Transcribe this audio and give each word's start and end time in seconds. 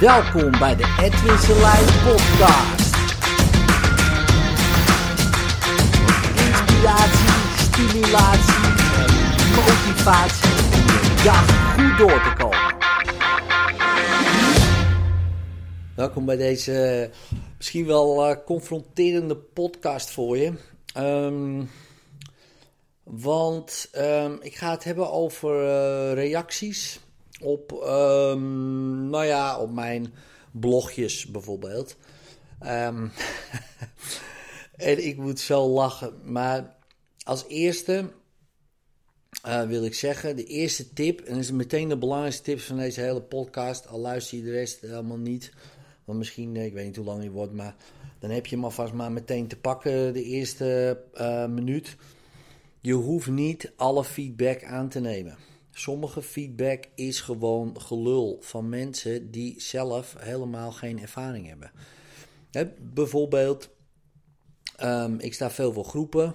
Welkom 0.00 0.50
bij 0.50 0.76
de 0.76 0.96
Edwin 1.00 1.38
Selijn 1.38 1.84
podcast. 1.84 2.96
Inspiratie, 6.36 7.28
stimulatie 7.56 8.60
motivatie 9.56 10.50
om 10.50 11.24
dag 11.24 11.74
goed 11.74 11.98
door 11.98 12.22
te 12.22 12.32
komen. 12.38 12.76
Welkom 15.96 16.24
bij 16.24 16.36
deze 16.36 16.82
eh, 16.82 17.08
misschien 17.56 17.86
wel 17.86 18.26
eh, 18.26 18.36
confronterende 18.44 19.36
podcast 19.36 20.10
voor 20.10 20.36
je. 20.36 20.52
Ehm, 20.94 21.62
want 23.02 23.88
ehm, 23.92 24.36
ik 24.40 24.56
ga 24.56 24.70
het 24.70 24.84
hebben 24.84 25.12
over 25.12 25.66
eh, 25.66 26.12
reacties 26.12 27.00
op, 27.40 27.72
ehm, 27.72 29.08
nou 29.10 29.24
ja, 29.24 29.58
op 29.58 29.72
mijn 29.72 30.14
blogjes 30.50 31.26
bijvoorbeeld. 31.26 31.96
Ehm, 32.60 33.08
en 34.76 35.06
ik 35.06 35.16
moet 35.16 35.40
zo 35.40 35.68
lachen. 35.68 36.14
Maar 36.24 36.76
als 37.24 37.44
eerste 37.48 38.10
eh, 39.42 39.62
wil 39.62 39.84
ik 39.84 39.94
zeggen, 39.94 40.36
de 40.36 40.44
eerste 40.44 40.92
tip, 40.92 41.20
en 41.20 41.32
dat 41.32 41.42
is 41.42 41.50
meteen 41.50 41.88
de 41.88 41.98
belangrijkste 41.98 42.42
tip 42.42 42.60
van 42.60 42.76
deze 42.76 43.00
hele 43.00 43.22
podcast, 43.22 43.88
al 43.88 43.98
luister 43.98 44.38
je 44.38 44.44
de 44.44 44.50
rest 44.50 44.80
helemaal 44.80 45.18
niet. 45.18 45.52
Want 46.04 46.18
misschien, 46.18 46.56
eh, 46.56 46.64
ik 46.64 46.72
weet 46.72 46.86
niet 46.86 46.96
hoe 46.96 47.04
lang 47.04 47.20
die 47.20 47.30
wordt, 47.30 47.52
maar 47.52 47.76
dan 48.18 48.30
heb 48.30 48.46
je 48.46 48.54
hem 48.54 48.64
alvast 48.64 48.92
maar 48.92 49.12
meteen 49.12 49.46
te 49.46 49.56
pakken 49.56 50.12
de 50.12 50.24
eerste 50.24 51.00
uh, 51.14 51.46
minuut. 51.46 51.96
Je 52.80 52.92
hoeft 52.92 53.28
niet 53.28 53.72
alle 53.76 54.04
feedback 54.04 54.64
aan 54.64 54.88
te 54.88 55.00
nemen. 55.00 55.36
Sommige 55.80 56.22
feedback 56.22 56.84
is 56.94 57.20
gewoon 57.20 57.80
gelul 57.80 58.38
van 58.40 58.68
mensen 58.68 59.30
die 59.30 59.60
zelf 59.60 60.16
helemaal 60.18 60.72
geen 60.72 61.00
ervaring 61.00 61.46
hebben. 61.46 61.70
bijvoorbeeld, 62.80 63.70
um, 64.82 65.18
ik 65.18 65.34
sta 65.34 65.50
veel 65.50 65.72
voor 65.72 65.84
groepen. 65.84 66.34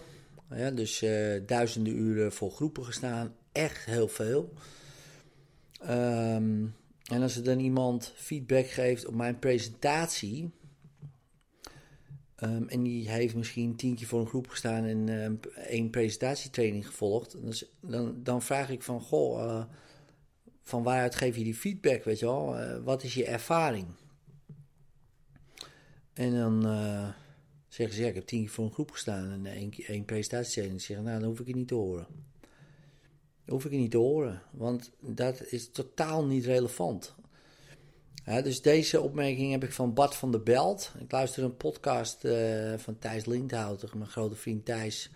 Ja, 0.50 0.72
dus 0.72 1.04
uh, 1.04 1.42
duizenden 1.46 1.96
uren 1.96 2.32
voor 2.32 2.52
groepen 2.52 2.86
gestaan. 2.86 3.36
Echt 3.52 3.86
heel 3.86 4.08
veel. 4.08 4.54
Um, 5.82 6.76
en 7.04 7.22
als 7.22 7.36
er 7.36 7.44
dan 7.44 7.60
iemand 7.60 8.14
feedback 8.16 8.68
geeft 8.68 9.06
op 9.06 9.14
mijn 9.14 9.40
presentatie, 9.40 10.52
Um, 12.44 12.68
en 12.68 12.84
die 12.84 13.10
heeft 13.10 13.36
misschien 13.36 13.76
tien 13.76 13.96
keer 13.96 14.08
voor 14.08 14.20
een 14.20 14.28
groep 14.28 14.48
gestaan 14.48 14.84
en 14.84 15.08
uh, 15.08 15.30
één 15.68 15.90
presentatietraining 15.90 16.88
gevolgd. 16.88 17.38
Dus 17.42 17.72
dan, 17.80 18.24
dan 18.24 18.42
vraag 18.42 18.70
ik 18.70 18.82
van, 18.84 19.02
goh, 19.02 19.40
uh, 19.40 19.64
van 20.64 20.84
waaruit 20.84 21.16
geef 21.16 21.38
je 21.38 21.44
die 21.44 21.56
feedback, 21.56 22.04
weet 22.04 22.20
je 22.20 22.26
wel? 22.26 22.62
Uh, 22.62 22.84
wat 22.84 23.04
is 23.04 23.14
je 23.14 23.26
ervaring? 23.26 23.88
En 26.14 26.36
dan 26.36 26.62
zeggen 27.68 27.96
ze, 27.96 28.02
ja, 28.02 28.08
ik 28.08 28.16
heb 28.16 28.26
tien 28.26 28.42
keer 28.42 28.50
voor 28.50 28.66
een 28.66 28.74
groep 28.74 28.92
gestaan 28.92 29.32
en 29.32 29.46
één, 29.46 29.72
één 29.72 30.06
presentatietraining. 30.06 30.78
Dan 30.78 30.88
zeggen 30.88 31.06
nou, 31.06 31.20
dan 31.20 31.30
hoef 31.30 31.40
ik 31.40 31.48
het 31.48 31.56
niet 31.56 31.68
te 31.68 31.76
horen. 31.76 32.08
Dan 33.46 33.56
hoef 33.56 33.66
ik 33.66 33.72
het 33.72 33.80
niet 33.80 33.92
te 33.92 33.98
horen, 33.98 34.42
want 34.52 34.92
dat 35.00 35.46
is 35.46 35.72
totaal 35.72 36.26
niet 36.26 36.46
relevant 36.46 37.16
dus 38.26 38.62
deze 38.62 39.02
opmerking 39.02 39.52
heb 39.52 39.64
ik 39.64 39.72
van 39.72 39.94
Bart 39.94 40.16
van 40.16 40.32
der 40.32 40.44
Belt. 40.44 40.92
Ik 41.00 41.12
luister 41.12 41.44
een 41.44 41.58
podcast 41.58 42.24
uh, 42.24 42.74
van 42.78 43.00
Thijs 43.00 43.26
Lindhouter, 43.26 43.90
mijn 43.98 44.10
grote 44.10 44.36
vriend 44.36 44.66
Thijs. 44.66 45.10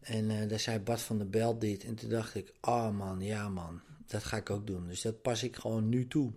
En 0.00 0.30
uh, 0.30 0.48
daar 0.48 0.60
zei 0.60 0.78
Bart 0.78 1.00
van 1.00 1.18
der 1.18 1.30
Belt 1.30 1.60
dit. 1.60 1.84
En 1.84 1.94
toen 1.94 2.08
dacht 2.08 2.34
ik, 2.34 2.52
oh 2.60 2.90
man, 2.90 3.20
ja 3.20 3.48
man, 3.48 3.80
dat 4.06 4.24
ga 4.24 4.36
ik 4.36 4.50
ook 4.50 4.66
doen. 4.66 4.88
Dus 4.88 5.02
dat 5.02 5.22
pas 5.22 5.42
ik 5.42 5.56
gewoon 5.56 5.88
nu 5.88 6.08
toe. 6.08 6.32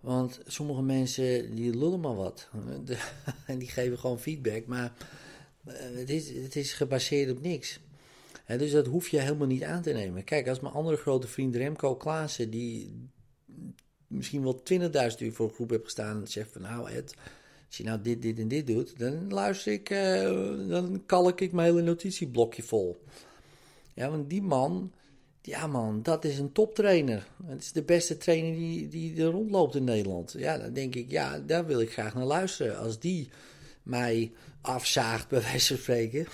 Want 0.00 0.40
sommige 0.46 0.82
mensen 0.82 1.54
die 1.54 1.76
lullen 1.76 2.00
maar 2.00 2.14
wat. 2.14 2.48
en 3.46 3.58
die 3.58 3.68
geven 3.68 3.98
gewoon 3.98 4.18
feedback. 4.18 4.66
Maar 4.66 4.92
uh, 5.68 5.74
het, 5.94 6.10
is, 6.10 6.30
het 6.30 6.56
is 6.56 6.72
gebaseerd 6.72 7.30
op 7.30 7.40
niks. 7.40 7.80
dus 8.46 8.70
dat 8.70 8.86
hoef 8.86 9.08
je 9.08 9.20
helemaal 9.20 9.46
niet 9.46 9.64
aan 9.64 9.82
te 9.82 9.92
nemen. 9.92 10.24
Kijk, 10.24 10.48
als 10.48 10.60
mijn 10.60 10.74
andere 10.74 10.96
grote 10.96 11.26
vriend 11.26 11.56
Remco 11.56 11.96
Klaassen, 11.96 12.50
die, 12.50 13.08
misschien 14.14 14.42
wel 14.42 14.62
20.000 14.72 15.18
uur 15.18 15.32
voor 15.32 15.48
een 15.48 15.54
groep 15.54 15.70
heb 15.70 15.84
gestaan 15.84 16.20
en 16.20 16.28
zegt 16.28 16.52
van 16.52 16.62
nou 16.62 16.90
Ed, 16.90 17.14
als 17.66 17.76
je 17.76 17.84
nou 17.84 18.02
dit, 18.02 18.22
dit 18.22 18.38
en 18.38 18.48
dit 18.48 18.66
doet, 18.66 18.98
dan 18.98 19.32
luister 19.32 19.72
ik, 19.72 19.90
uh, 19.90 20.68
dan 20.68 21.02
kalk 21.06 21.40
ik 21.40 21.52
mijn 21.52 21.68
hele 21.68 21.82
notitieblokje 21.82 22.62
vol. 22.62 22.96
Ja, 23.94 24.10
want 24.10 24.30
die 24.30 24.42
man, 24.42 24.92
ja 25.42 25.66
man, 25.66 26.02
dat 26.02 26.24
is 26.24 26.38
een 26.38 26.52
toptrainer. 26.52 27.26
Het 27.46 27.62
is 27.62 27.72
de 27.72 27.82
beste 27.82 28.16
trainer 28.16 28.52
die, 28.52 28.88
die 28.88 29.22
er 29.22 29.30
rondloopt 29.30 29.74
in 29.74 29.84
Nederland. 29.84 30.34
Ja, 30.38 30.58
dan 30.58 30.72
denk 30.72 30.94
ik, 30.94 31.10
ja, 31.10 31.38
daar 31.38 31.66
wil 31.66 31.80
ik 31.80 31.92
graag 31.92 32.14
naar 32.14 32.24
luisteren. 32.24 32.78
Als 32.78 32.98
die 32.98 33.28
mij 33.82 34.32
afzaagt, 34.60 35.28
bij 35.28 35.40
wijze 35.40 35.66
van 35.66 35.82
spreken, 35.82 36.26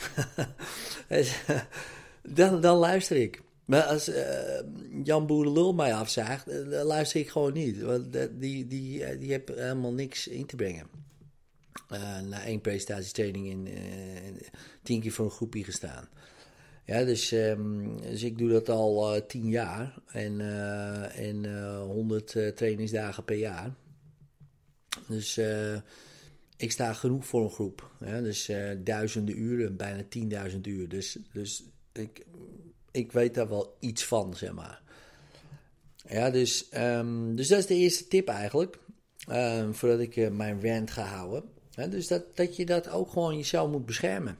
dan, 2.39 2.61
dan 2.61 2.77
luister 2.77 3.17
ik. 3.17 3.43
Maar 3.71 3.83
als 3.83 4.09
uh, 4.09 4.61
Jan 5.05 5.27
Boerenlul 5.27 5.73
mij 5.73 5.95
afzaagt, 5.95 6.49
uh, 6.49 6.83
luister 6.83 7.21
ik 7.21 7.29
gewoon 7.29 7.53
niet. 7.53 7.81
Want 7.81 8.13
die, 8.13 8.67
die, 8.67 9.19
die 9.19 9.31
heeft 9.31 9.49
helemaal 9.49 9.93
niks 9.93 10.29
in 10.29 10.47
te 10.47 10.57
brengen. 10.57 10.87
na 12.29 12.45
één 12.45 12.61
presentatietraining 12.61 13.47
in 13.47 13.69
tien 14.83 15.01
keer 15.01 15.13
voor 15.13 15.25
een 15.25 15.31
groepje 15.31 15.65
gestaan. 15.65 16.09
Ja, 16.85 17.05
dus, 17.05 17.33
um, 17.33 18.01
dus 18.01 18.23
ik 18.23 18.39
doe 18.39 18.51
dat 18.51 18.69
al 18.69 19.27
tien 19.27 19.49
jaar. 19.49 19.95
En, 20.07 20.41
en 21.15 21.65
100 21.81 22.57
trainingsdagen 22.57 23.25
per 23.25 23.37
jaar. 23.37 23.75
Dus 25.09 25.41
ik 26.57 26.73
sta 26.73 26.93
genoeg 26.93 27.27
voor 27.27 27.45
een 27.45 27.51
groep. 27.51 27.91
Dus 27.99 28.51
duizenden 28.79 29.39
uren, 29.39 29.77
bijna 29.77 30.03
10.000 30.51 30.61
uur. 30.61 30.89
Dus, 30.89 31.19
dus 31.33 31.65
ik 31.93 32.25
ik 32.91 33.13
weet 33.13 33.35
daar 33.35 33.49
wel 33.49 33.77
iets 33.81 34.05
van, 34.05 34.35
zeg 34.35 34.53
maar. 34.53 34.83
Ja, 36.09 36.31
dus, 36.31 36.69
um, 36.75 37.37
dus 37.37 37.49
dat 37.49 37.59
is 37.59 37.67
de 37.67 37.75
eerste 37.75 38.09
tip 38.09 38.29
eigenlijk. 38.29 38.79
Um, 39.29 39.75
voordat 39.75 40.01
ik 40.01 40.17
uh, 40.17 40.31
mijn 40.31 40.63
rant 40.63 40.91
ga 40.91 41.03
houden. 41.05 41.45
Dus 41.91 42.07
dat, 42.07 42.37
dat 42.37 42.57
je 42.57 42.67
dat 42.67 42.89
ook 42.89 43.11
gewoon 43.11 43.37
jezelf 43.37 43.71
moet 43.71 43.87
beschermen. 43.87 44.39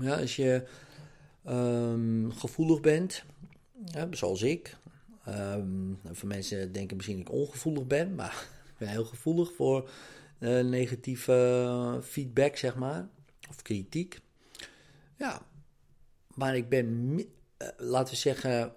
Ja, 0.00 0.16
als 0.16 0.36
je 0.36 0.66
um, 1.48 2.32
gevoelig 2.32 2.80
bent, 2.80 3.24
zoals 4.10 4.42
ik. 4.42 4.76
voor 6.12 6.28
mensen 6.28 6.72
denken 6.72 6.96
misschien 6.96 7.18
dat 7.18 7.26
ik 7.26 7.32
ongevoelig 7.32 7.86
ben, 7.86 8.14
maar 8.14 8.48
ik 8.72 8.78
ben 8.78 8.88
heel 8.88 9.04
gevoelig 9.04 9.52
voor 9.52 9.90
uh, 10.38 10.64
negatieve 10.64 12.00
feedback, 12.02 12.56
zeg 12.56 12.76
maar. 12.76 13.08
Of 13.48 13.62
kritiek. 13.62 14.20
Ja, 15.16 15.42
maar 16.34 16.56
ik 16.56 16.68
ben 16.68 17.14
laten 17.76 18.14
we 18.14 18.20
zeggen, 18.20 18.72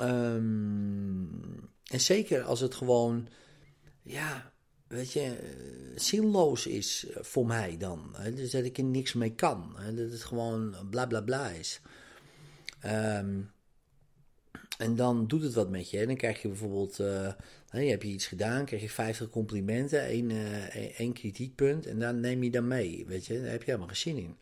um, 0.00 1.70
en 1.84 2.00
zeker 2.00 2.42
als 2.42 2.60
het 2.60 2.74
gewoon, 2.74 3.28
ja, 4.02 4.52
weet 4.88 5.12
je, 5.12 5.38
uh, 5.42 5.98
zinloos 5.98 6.66
is 6.66 7.06
voor 7.14 7.46
mij 7.46 7.76
dan. 7.76 8.14
Hè? 8.16 8.34
Dus 8.34 8.50
dat 8.50 8.64
ik 8.64 8.78
er 8.78 8.84
niks 8.84 9.12
mee 9.12 9.34
kan. 9.34 9.74
Hè? 9.76 9.94
Dat 9.94 10.10
het 10.10 10.24
gewoon 10.24 10.76
bla 10.90 11.06
bla 11.06 11.20
bla 11.20 11.48
is. 11.48 11.80
Um, 12.84 13.52
en 14.78 14.96
dan 14.96 15.26
doet 15.26 15.42
het 15.42 15.54
wat 15.54 15.70
met 15.70 15.90
je. 15.90 15.98
En 15.98 16.06
dan 16.06 16.16
krijg 16.16 16.42
je 16.42 16.48
bijvoorbeeld, 16.48 16.98
uh, 16.98 17.32
je 17.70 17.90
hebt 17.90 18.02
je 18.02 18.08
iets 18.08 18.26
gedaan, 18.26 18.64
krijg 18.64 18.82
je 18.82 18.90
50 18.90 19.30
complimenten, 19.30 20.04
één, 20.04 20.30
uh, 20.30 21.00
één 21.00 21.12
kritiekpunt. 21.12 21.86
En 21.86 21.98
dan 21.98 22.20
neem 22.20 22.42
je 22.42 22.50
dan 22.50 22.68
mee, 22.68 23.04
weet 23.06 23.26
je. 23.26 23.40
Daar 23.40 23.50
heb 23.50 23.60
je 23.60 23.66
helemaal 23.66 23.86
geen 23.88 23.96
zin 23.96 24.16
in. 24.16 24.36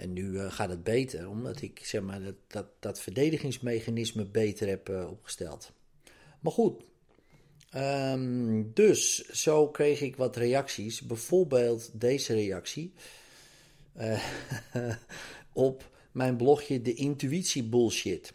En 0.00 0.12
nu 0.12 0.30
uh, 0.30 0.52
gaat 0.52 0.68
het 0.68 0.82
beter, 0.82 1.28
omdat 1.28 1.62
ik 1.62 1.80
zeg 1.84 2.02
maar, 2.02 2.22
dat, 2.22 2.34
dat, 2.46 2.66
dat 2.78 3.00
verdedigingsmechanisme 3.00 4.24
beter 4.24 4.68
heb 4.68 4.88
uh, 4.88 5.10
opgesteld. 5.10 5.72
Maar 6.40 6.52
goed, 6.52 6.82
um, 7.76 8.72
dus 8.74 9.28
zo 9.28 9.68
kreeg 9.68 10.00
ik 10.00 10.16
wat 10.16 10.36
reacties. 10.36 11.00
Bijvoorbeeld 11.00 11.90
deze 12.00 12.34
reactie 12.34 12.92
uh, 13.96 14.24
op 15.52 15.90
mijn 16.12 16.36
blogje 16.36 16.82
De 16.82 16.94
Intuïtie 16.94 17.64
Bullshit. 17.64 18.32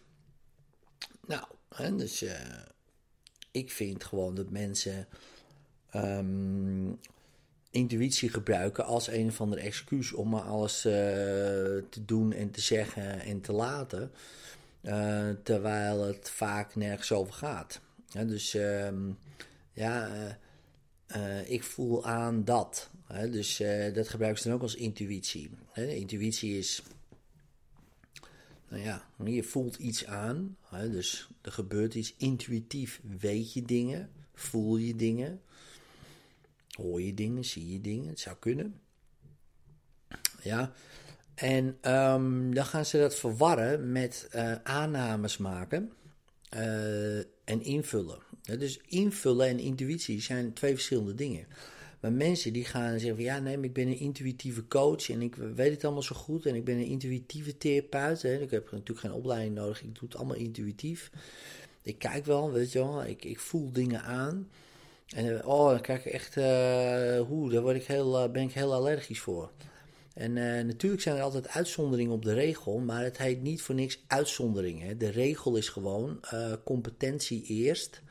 Nou, 1.27 1.45
hè, 1.69 1.95
dus 1.95 2.25
ik 3.51 3.71
vind 3.71 4.03
gewoon 4.03 4.35
dat 4.35 4.49
mensen 4.49 5.07
um, 5.95 6.99
intuïtie 7.75 8.29
gebruiken 8.29 8.85
als 8.85 9.07
een 9.07 9.31
van 9.31 9.49
de 9.49 9.59
excuus 9.59 10.11
om 10.13 10.29
maar 10.29 10.41
alles 10.41 10.85
uh, 10.85 10.91
te 11.89 12.05
doen 12.05 12.33
en 12.33 12.51
te 12.51 12.61
zeggen 12.61 13.19
en 13.19 13.41
te 13.41 13.51
laten. 13.51 14.11
Uh, 14.81 15.29
terwijl 15.43 16.01
het 16.01 16.29
vaak 16.29 16.75
nergens 16.75 17.11
over 17.11 17.33
gaat. 17.33 17.81
Dus 18.11 18.55
uh, 18.55 18.87
ja, 19.73 20.09
uh, 21.15 21.49
ik 21.49 21.63
voel 21.63 22.05
aan 22.05 22.43
dat. 22.43 22.89
Dus 23.31 23.57
dat 23.93 24.09
gebruiken 24.09 24.41
ze 24.41 24.47
dan 24.47 24.57
ook 24.57 24.63
als 24.63 24.75
intuïtie. 24.75 25.49
Intuïtie 25.73 26.57
is, 26.57 26.83
nou 28.69 28.83
ja, 28.83 29.05
je 29.23 29.43
voelt 29.43 29.75
iets 29.75 30.05
aan. 30.05 30.57
Dus 30.71 31.29
er 31.41 31.51
gebeurt 31.51 31.95
iets 31.95 32.13
intuïtief, 32.17 33.01
weet 33.19 33.53
je 33.53 33.61
dingen. 33.61 34.09
Voel 34.33 34.77
je 34.77 34.95
dingen? 34.95 35.41
Hoor 36.75 37.01
je 37.01 37.13
dingen? 37.13 37.45
Zie 37.45 37.71
je 37.71 37.81
dingen? 37.81 38.07
Het 38.07 38.19
zou 38.19 38.35
kunnen. 38.39 38.79
Ja. 40.41 40.73
En 41.35 41.77
ehm, 41.81 42.51
dan 42.51 42.65
gaan 42.65 42.85
ze 42.85 42.97
dat 42.97 43.15
verwarren 43.15 43.91
met 43.91 44.29
uh, 44.35 44.55
aannames 44.63 45.37
maken 45.37 45.91
uh, 46.55 47.17
en 47.17 47.61
invullen. 47.61 48.19
dus 48.41 48.79
invullen 48.87 49.47
en 49.47 49.59
intuïtie 49.59 50.21
zijn 50.21 50.53
twee 50.53 50.73
verschillende 50.73 51.15
dingen. 51.15 51.47
Maar 51.99 52.13
mensen 52.13 52.53
die 52.53 52.65
gaan 52.65 52.99
zeggen 52.99 53.15
van 53.15 53.23
ja, 53.23 53.39
nee, 53.39 53.55
maar 53.55 53.65
ik 53.65 53.73
ben 53.73 53.87
een 53.87 53.99
intuïtieve 53.99 54.67
coach 54.67 55.09
en 55.09 55.21
ik 55.21 55.35
weet 55.35 55.71
het 55.71 55.83
allemaal 55.83 56.03
zo 56.03 56.15
goed 56.15 56.45
en 56.45 56.55
ik 56.55 56.63
ben 56.63 56.75
een 56.75 56.85
intuïtieve 56.85 57.57
therapeut. 57.57 58.21
Hè. 58.21 58.41
Ik 58.41 58.51
heb 58.51 58.71
natuurlijk 58.71 58.99
geen 58.99 59.13
opleiding 59.13 59.55
nodig, 59.55 59.83
ik 59.83 59.95
doe 59.95 60.09
het 60.09 60.17
allemaal 60.17 60.35
intuïtief. 60.35 61.11
Ik 61.81 61.99
kijk 61.99 62.25
wel, 62.25 62.51
weet 62.51 62.71
je 62.71 62.79
wel, 62.79 63.05
ik, 63.05 63.25
ik 63.25 63.39
voel 63.39 63.71
dingen 63.71 64.03
aan. 64.03 64.49
En 65.15 65.39
eh, 65.39 65.47
oh, 65.47 65.69
dan 65.69 65.81
krijg 65.81 66.05
ik 66.05 66.11
echt, 66.11 66.35
hoe, 67.27 67.49
daar 67.49 67.61
word 67.61 67.75
ik 67.75 67.85
heel, 67.85 68.23
uh, 68.23 68.31
ben 68.31 68.43
ik 68.43 68.53
heel 68.53 68.73
allergisch 68.73 69.19
voor. 69.19 69.51
En 70.13 70.33
natuurlijk 70.67 71.01
zijn 71.01 71.15
er 71.15 71.21
altijd 71.21 71.47
uitzonderingen 71.47 72.13
op 72.13 72.23
de 72.23 72.33
regel, 72.33 72.79
maar 72.79 73.03
het 73.03 73.17
heet 73.17 73.41
niet 73.41 73.61
voor 73.61 73.75
niks 73.75 74.03
uitzonderingen. 74.07 74.97
De 74.97 75.09
regel 75.09 75.55
is 75.55 75.69
gewoon 75.69 76.19
competentie 76.63 77.43
eerst 77.43 78.01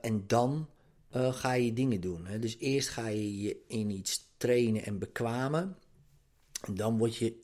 en 0.00 0.24
dan 0.26 0.68
ga 1.12 1.52
je 1.52 1.72
dingen 1.72 2.00
doen. 2.00 2.26
Hè? 2.26 2.38
Dus 2.38 2.56
eerst 2.58 2.88
ga 2.88 3.08
je 3.08 3.40
je 3.40 3.56
in 3.66 3.90
iets 3.90 4.24
trainen 4.36 4.84
en 4.84 4.98
bekwamen. 4.98 5.76
En 6.66 6.74
dan 6.74 6.98
word 6.98 7.16
je 7.16 7.40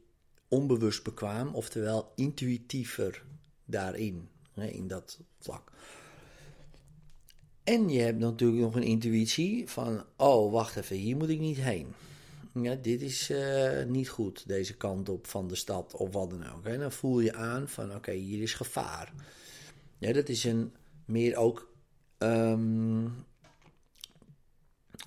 onbewust 0.48 1.02
bekwaam, 1.02 1.54
oftewel 1.54 2.12
intuïtiever 2.16 3.24
daarin, 3.64 4.28
hè, 4.52 4.66
in 4.66 4.88
dat 4.88 5.20
vlak. 5.40 5.72
En 7.64 7.88
je 7.88 8.00
hebt 8.00 8.18
natuurlijk 8.18 8.60
nog 8.60 8.74
een 8.74 8.82
intuïtie 8.82 9.68
van, 9.68 10.04
oh 10.16 10.52
wacht 10.52 10.76
even, 10.76 10.96
hier 10.96 11.16
moet 11.16 11.28
ik 11.28 11.40
niet 11.40 11.56
heen. 11.56 11.86
Ja, 12.52 12.74
dit 12.74 13.02
is 13.02 13.30
uh, 13.30 13.84
niet 13.84 14.08
goed, 14.08 14.48
deze 14.48 14.76
kant 14.76 15.08
op 15.08 15.26
van 15.26 15.48
de 15.48 15.54
stad 15.54 15.94
of 15.94 16.12
wat 16.12 16.30
dan 16.30 16.52
ook. 16.52 16.64
Hè. 16.64 16.78
Dan 16.78 16.92
voel 16.92 17.20
je 17.20 17.34
aan 17.34 17.68
van, 17.68 17.94
oké, 17.94 18.12
hier 18.12 18.42
is 18.42 18.54
gevaar. 18.54 19.12
Ja, 19.98 20.12
dat 20.12 20.28
is 20.28 20.44
een 20.44 20.72
meer 21.04 21.36
ook 21.36 21.72
um, 22.18 23.14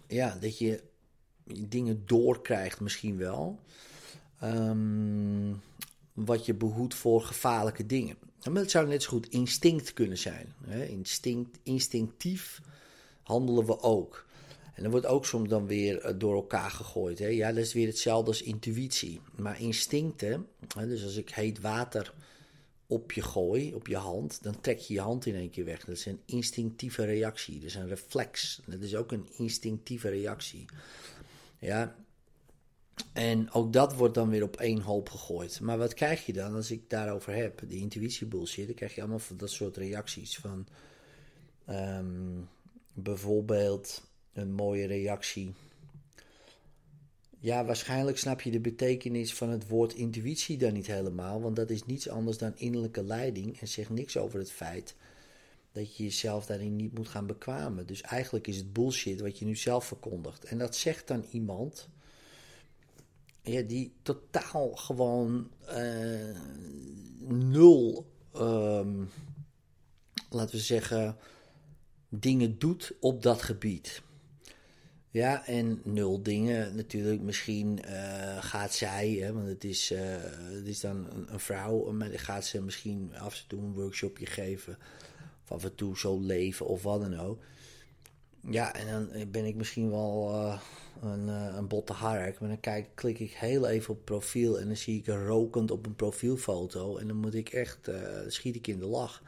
ja, 0.07 0.38
dat 0.39 0.57
je 0.57 0.83
dingen 1.68 2.04
doorkrijgt 2.06 2.80
misschien 2.80 3.18
wel. 3.18 3.59
Ehm, 4.39 5.54
wat 6.13 6.45
je 6.45 6.54
behoedt 6.54 6.94
voor 6.94 7.21
gevaarlijke 7.21 7.86
dingen. 7.86 8.18
Maar 8.44 8.62
het 8.62 8.72
zou 8.72 8.88
net 8.88 9.04
zo 9.04 9.10
goed 9.10 9.30
instinct 9.30 9.94
kunnen 9.94 10.18
zijn. 10.18 10.54
Instinct, 10.89 11.57
instinctief 11.63 12.62
handelen 13.22 13.66
we 13.66 13.80
ook. 13.80 14.25
En 14.78 14.84
dan 14.84 14.92
wordt 14.92 15.06
ook 15.06 15.25
soms 15.25 15.50
dan 15.50 15.68
weer 15.68 16.00
eh, 16.00 16.13
door 16.18 16.36
elkaar 16.36 16.72
gegooid. 16.72 17.19
Hè? 17.19 17.28
Ja, 17.28 17.48
dat 17.51 17.63
is 17.63 17.74
weer 17.74 17.88
hetzelfde 17.88 18.28
als 18.28 18.42
intuïtie. 18.42 19.22
Maar 19.36 19.62
instincten, 19.62 20.48
hè, 20.75 20.88
dus 20.88 21.04
als 21.04 21.16
ik 21.16 21.30
heet 21.30 21.62
water 21.62 22.13
op 22.88 23.12
je 23.12 23.22
gooi, 23.22 23.74
op 23.74 23.88
je 23.88 23.98
hand, 23.98 24.44
dan 24.44 24.62
trek 24.62 24.80
je 24.80 24.94
je 24.94 25.00
hand 25.00 25.25
in 25.25 25.36
één 25.36 25.50
keer 25.50 25.66
weg. 25.66 25.86
Dat 25.86 25.95
is 25.95 26.06
een 26.06 26.22
instinctieve 26.25 27.06
reactie, 27.06 27.56
dat 27.56 27.63
is 27.63 27.75
een 27.75 27.88
reflex. 27.88 28.62
Dat 28.66 28.81
is 28.81 28.95
ook 28.95 29.12
een 29.12 29.28
instinctieve 29.38 30.10
reactie. 30.10 30.66
Ja, 31.60 31.95
en 33.14 33.52
ook 33.52 33.74
dat 33.74 33.96
wordt 33.96 34.14
dan 34.14 34.30
weer 34.30 34.44
op 34.44 34.56
één 34.56 34.82
hoop 34.82 35.10
gegooid. 35.10 35.60
Maar 35.62 35.78
wat 35.78 35.94
krijg 35.94 36.26
je 36.26 36.34
dan 36.34 36.56
als 36.56 36.72
ik 36.72 36.90
daarover 36.90 37.36
heb? 37.36 37.64
De 37.70 37.76
intuïtie 37.76 38.28
bullshit, 38.28 38.66
dan 38.66 38.76
krijg 38.76 38.96
je 38.96 39.02
allemaal 39.02 39.20
van 39.20 39.38
dat 39.38 39.52
soort 39.52 39.78
reacties 39.78 40.38
van... 40.38 40.68
Ehm, 41.66 42.42
bijvoorbeeld 42.94 44.02
een 44.34 44.54
mooie 44.54 44.88
reactie 44.88 45.54
ja, 47.40 47.66
waarschijnlijk 47.66 48.18
snap 48.18 48.42
je 48.42 48.52
de 48.52 48.60
betekenis 48.60 49.34
van 49.34 49.50
het 49.50 49.68
woord 49.68 49.94
intuïtie 49.94 50.58
dan 50.58 50.74
niet 50.74 50.88
helemaal, 50.88 51.42
want 51.42 51.56
dat 51.56 51.70
is 51.70 51.86
niets 51.86 52.10
anders 52.10 52.38
dan 52.38 52.54
innerlijke 52.58 53.04
leiding 53.04 53.60
en 53.60 53.68
zegt 53.68 53.90
niks 53.90 54.18
over 54.18 54.40
het 54.40 54.52
feit 54.52 54.96
dat 55.72 55.96
je 55.96 56.04
jezelf 56.04 56.46
daarin 56.46 56.76
niet 56.76 56.94
moet 56.94 57.08
gaan 57.08 57.28
bekwamen. 57.28 57.88
Dus 57.88 58.02
eigenlijk 58.02 58.48
is 58.48 58.58
het 58.58 58.74
bullshit 58.74 59.22
wat 59.22 59.40
je 59.40 59.46
nu 59.46 59.56
zelf 59.56 59.86
verkondigt. 59.86 60.44
En 60.44 60.58
dat 60.58 60.76
zegt 60.76 61.08
dan 61.08 61.26
iemand 61.32 61.88
ja, 63.48 63.62
die 63.62 63.94
totaal 64.02 64.76
gewoon 64.76 65.52
uh, 65.70 66.36
nul, 67.20 68.12
um, 68.36 69.10
laten 70.30 70.56
we 70.56 70.62
zeggen, 70.62 71.18
dingen 72.10 72.60
doet 72.60 72.94
op 73.00 73.24
dat 73.24 73.42
gebied. 73.42 74.02
Ja, 75.10 75.46
en 75.46 75.82
nul 75.84 76.24
dingen 76.24 76.76
natuurlijk. 76.76 77.22
Misschien 77.22 77.80
uh, 77.86 78.44
gaat 78.44 78.74
zij, 78.74 79.10
hè, 79.12 79.34
want 79.34 79.48
het 79.48 79.64
is, 79.64 79.92
uh, 79.92 80.00
het 80.50 80.68
is 80.68 80.80
dan 80.80 81.08
een, 81.12 81.34
een, 81.34 81.40
vrouw, 81.40 81.92
maar 81.92 82.10
gaat 82.20 82.46
ze 82.46 82.62
misschien 82.62 83.12
af 83.16 83.42
en 83.42 83.48
toe 83.48 83.62
een 83.62 83.74
workshopje 83.74 84.26
geven. 84.26 84.78
Of 85.44 85.52
af 85.52 85.64
en 85.64 85.76
toe 85.76 85.98
zo 85.98 86.20
leven 86.20 86.66
of 86.68 86.84
wat 86.84 87.02
dan 87.02 87.20
ook. 87.20 87.44
Ja, 88.42 88.74
en 88.74 88.88
dan 88.88 89.31
ben 89.31 89.45
ik 89.45 89.56
misschien 89.56 89.89
wel 89.89 90.31
uh, 90.34 90.60
een, 91.01 91.28
een 91.28 91.68
botte 91.68 91.94
hark. 91.94 92.39
Maar 92.39 92.50
dan 92.50 92.60
kijk, 92.60 92.88
klik 92.95 93.19
ik 93.19 93.31
heel 93.31 93.68
even 93.68 93.94
op 93.94 94.06
profiel 94.06 94.60
en 94.60 94.68
dan 94.68 94.78
zie 94.78 95.00
ik 95.00 95.07
er 95.07 95.25
rokend 95.25 95.72
op 95.72 95.86
een 95.86 95.95
profielfoto. 95.95 96.98
En 96.98 97.07
dan 97.07 97.18
moet 97.18 97.34
ik 97.34 97.50
echt, 97.50 97.89
schiet 98.28 98.56
ik 98.56 98.68
in 98.68 98.80
de 98.80 98.86
lach. 98.86 99.24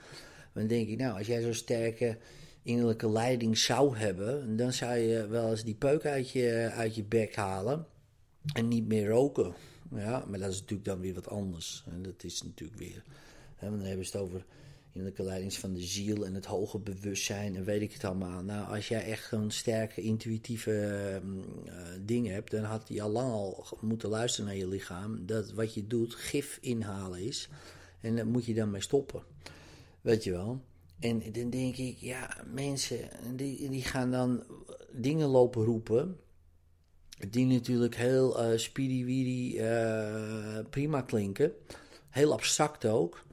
dan 0.53 0.67
denk 0.67 0.87
ik, 0.87 0.97
nou, 0.97 1.17
als 1.17 1.27
jij 1.27 1.41
zo'n 1.41 1.53
sterke 1.53 2.17
innerlijke 2.63 3.09
leiding 3.09 3.57
zou 3.57 3.97
hebben, 3.97 4.57
dan 4.57 4.73
zou 4.73 4.97
je 4.97 5.27
wel 5.27 5.49
eens 5.49 5.63
die 5.63 5.75
peuk 5.75 6.05
uit 6.05 6.31
je, 6.31 6.71
uit 6.73 6.95
je 6.95 7.03
bek 7.03 7.35
halen 7.35 7.85
en 8.53 8.67
niet 8.67 8.87
meer 8.87 9.07
roken. 9.07 9.53
Ja, 9.95 10.25
maar 10.27 10.39
dat 10.39 10.49
is 10.51 10.59
natuurlijk 10.59 10.89
dan 10.89 10.99
weer 10.99 11.13
wat 11.13 11.29
anders. 11.29 11.83
En 11.91 12.01
dat 12.01 12.23
is 12.23 12.43
natuurlijk 12.43 12.79
weer. 12.79 13.03
Hè, 13.55 13.69
dan 13.69 13.79
hebben 13.79 14.05
ze 14.05 14.17
het 14.17 14.25
over 14.25 14.45
innerlijke 14.91 15.23
leiding 15.23 15.53
van 15.53 15.73
de 15.73 15.81
ziel 15.81 16.25
en 16.25 16.33
het 16.33 16.45
hoge 16.45 16.79
bewustzijn 16.79 17.55
en 17.55 17.63
weet 17.63 17.81
ik 17.81 17.93
het 17.93 18.03
allemaal. 18.03 18.43
Nou, 18.43 18.75
als 18.75 18.87
jij 18.87 19.03
echt 19.03 19.31
een 19.31 19.51
sterke 19.51 20.01
intuïtieve 20.01 21.21
uh, 21.65 21.71
dingen 22.01 22.33
hebt, 22.33 22.51
dan 22.51 22.63
had 22.63 22.87
je 22.87 23.01
al 23.01 23.09
lang 23.09 23.31
al 23.31 23.67
moeten 23.81 24.09
luisteren 24.09 24.45
naar 24.45 24.59
je 24.59 24.67
lichaam. 24.67 25.25
Dat 25.25 25.51
wat 25.51 25.73
je 25.73 25.87
doet 25.87 26.15
gif 26.15 26.57
inhalen 26.61 27.19
is. 27.19 27.49
En 28.01 28.15
daar 28.15 28.27
moet 28.27 28.45
je 28.45 28.53
dan 28.53 28.71
mee 28.71 28.81
stoppen. 28.81 29.23
Weet 30.01 30.23
je 30.23 30.31
wel. 30.31 30.61
En 30.99 31.31
dan 31.31 31.49
denk 31.49 31.77
ik, 31.77 31.97
ja, 31.97 32.43
mensen 32.53 33.09
die, 33.35 33.69
die 33.69 33.83
gaan 33.83 34.11
dan 34.11 34.43
dingen 34.91 35.27
lopen 35.27 35.63
roepen. 35.63 36.17
Die 37.29 37.45
natuurlijk 37.45 37.95
heel 37.95 38.51
uh, 38.51 38.57
speedy 38.57 39.57
uh, 39.57 40.59
prima 40.69 41.01
klinken. 41.01 41.51
Heel 42.09 42.33
abstract 42.33 42.85
ook. 42.85 43.23